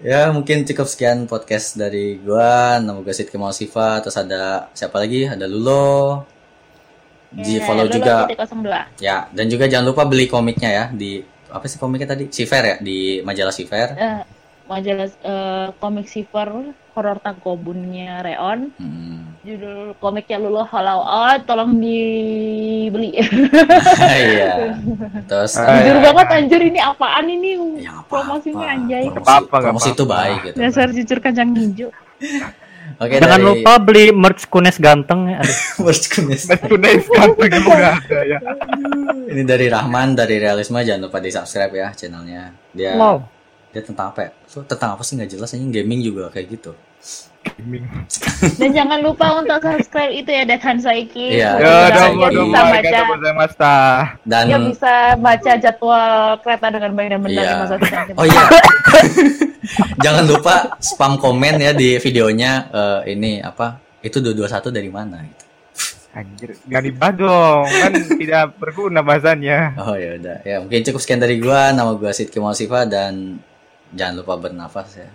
ya 0.00 0.32
mungkin 0.32 0.64
cukup 0.64 0.88
sekian 0.88 1.28
podcast 1.28 1.76
dari 1.76 2.20
gua 2.20 2.80
nama 2.80 3.00
gue 3.00 3.12
Sid 3.12 3.28
Kemal 3.28 3.52
Siva 3.52 4.00
terus 4.00 4.16
ada 4.16 4.68
siapa 4.72 5.00
lagi 5.00 5.28
ada 5.28 5.44
Lulo 5.48 6.24
di 7.32 7.56
Ya, 7.56 7.64
follow 7.64 7.88
Lolo 7.88 7.96
juga 7.96 8.28
titik 8.28 8.44
02. 8.44 9.00
ya 9.00 9.24
dan 9.32 9.48
juga 9.48 9.64
jangan 9.64 9.88
lupa 9.88 10.04
beli 10.04 10.28
komiknya 10.28 10.68
ya 10.68 10.84
di 10.92 11.24
apa 11.52 11.66
sih 11.66 11.76
komiknya 11.76 12.08
tadi 12.10 12.24
Siver 12.28 12.64
ya 12.64 12.76
di 12.78 12.98
majalah 13.20 13.52
Siver 13.52 13.88
Eh, 13.94 14.20
majalah 14.64 15.08
eh, 15.08 15.66
komik 15.76 16.06
Silver 16.06 16.48
horor 16.92 17.16
tangkobunnya 17.18 18.20
Reon. 18.20 18.68
Hmm. 18.76 19.32
Judul 19.42 19.96
komiknya 19.96 20.38
Lulu 20.38 20.62
Hollow 20.62 21.02
Out, 21.02 21.44
tolong 21.44 21.74
dibeli. 21.76 23.16
iya 24.22 24.76
terus 25.24 25.56
Ah, 25.56 25.82
Jujur 25.82 25.96
iya. 25.98 26.04
banget 26.06 26.26
anjir 26.30 26.60
ini 26.62 26.78
apaan 26.78 27.26
ini 27.26 27.50
ya 27.80 27.98
apa 27.98 28.06
promosinya 28.06 28.66
anjay. 28.70 29.08
promosi, 29.08 29.24
apa-apa, 29.24 29.42
nggak 29.50 29.64
promosi 29.66 29.88
itu 29.90 30.04
baik 30.06 30.38
gitu 30.46 30.56
Dasar 30.56 30.88
jujur 30.88 31.18
kacang 31.18 31.50
hijau. 31.52 31.88
oke 32.98 33.14
Jangan 33.16 33.40
dari 33.40 33.44
lupa 33.44 33.72
beli 33.78 34.04
merch 34.10 34.48
Kunes 34.48 34.76
ganteng 34.76 35.30
ya. 35.30 35.40
Worst 35.82 36.10
Goodness. 36.10 36.48
Metunes 36.48 37.04
kantong 37.08 37.50
itu 37.52 37.70
nggak 37.70 37.94
ada 38.04 38.18
ya. 38.24 38.38
Ini 39.32 39.42
dari 39.44 39.66
Rahman 39.68 40.12
dari 40.12 40.36
Realisme 40.36 40.82
jangan 40.82 41.08
lupa 41.08 41.18
di 41.18 41.30
subscribe 41.32 41.72
ya 41.72 41.88
channelnya. 41.96 42.52
Dia 42.74 42.92
Wow. 42.96 43.24
dia 43.72 43.80
tentang 43.80 44.12
apa 44.12 44.20
ya? 44.28 44.30
So, 44.44 44.60
tentang 44.68 44.92
apa 44.92 45.00
sih 45.00 45.16
nggak 45.16 45.32
jelas 45.32 45.56
ini 45.56 45.72
gaming 45.72 46.04
juga 46.04 46.28
kayak 46.28 46.46
gitu. 46.52 46.76
Gaming. 47.44 47.84
Dan 48.58 48.70
jangan 48.74 48.98
lupa 49.02 49.38
untuk 49.38 49.58
subscribe 49.60 50.12
itu 50.12 50.30
ya 50.30 50.42
Dekan 50.46 50.78
Saiki. 50.78 51.38
Iya. 51.38 51.50
Ya, 51.58 51.74
domo 52.30 52.54
baca 52.54 52.98
gozaimashita. 53.10 53.76
Dan 54.26 54.44
ya 54.50 54.58
bisa 54.58 54.94
baca 55.18 55.52
jadwal 55.58 56.12
kereta 56.42 56.66
dengan 56.70 56.90
baik 56.94 57.08
dan 57.10 57.20
benar 57.22 57.42
Iya. 57.42 57.50
di 57.50 57.56
masa 57.60 57.74
depan. 57.78 58.04
Oh 58.18 58.26
iya. 58.26 58.42
Jangan 60.04 60.24
lupa 60.26 60.54
spam 60.82 61.16
komen 61.16 61.62
ya 61.62 61.72
di 61.72 61.96
videonya 61.98 62.52
eh, 62.70 63.14
ini 63.14 63.38
apa? 63.38 63.78
Itu 64.02 64.18
221 64.18 64.74
dari 64.74 64.90
mana 64.90 65.22
gitu. 65.22 65.44
Anjir, 66.12 66.52
nggak 66.68 66.82
dibahas 66.84 67.16
dong, 67.16 67.64
kan 67.64 67.92
tidak 68.20 68.44
berguna 68.60 69.00
bahasannya. 69.00 69.80
Oh 69.80 69.96
ya 69.96 70.20
udah. 70.20 70.36
Ya 70.44 70.60
mungkin 70.60 70.84
cukup 70.84 71.00
sekian 71.00 71.22
dari 71.24 71.40
gua. 71.40 71.72
Nama 71.72 71.96
gua 71.96 72.12
Sidki 72.12 72.36
Mausifa 72.36 72.84
dan 72.84 73.40
jangan 73.96 74.20
lupa 74.20 74.36
bernafas 74.36 74.92
ya. 75.00 75.08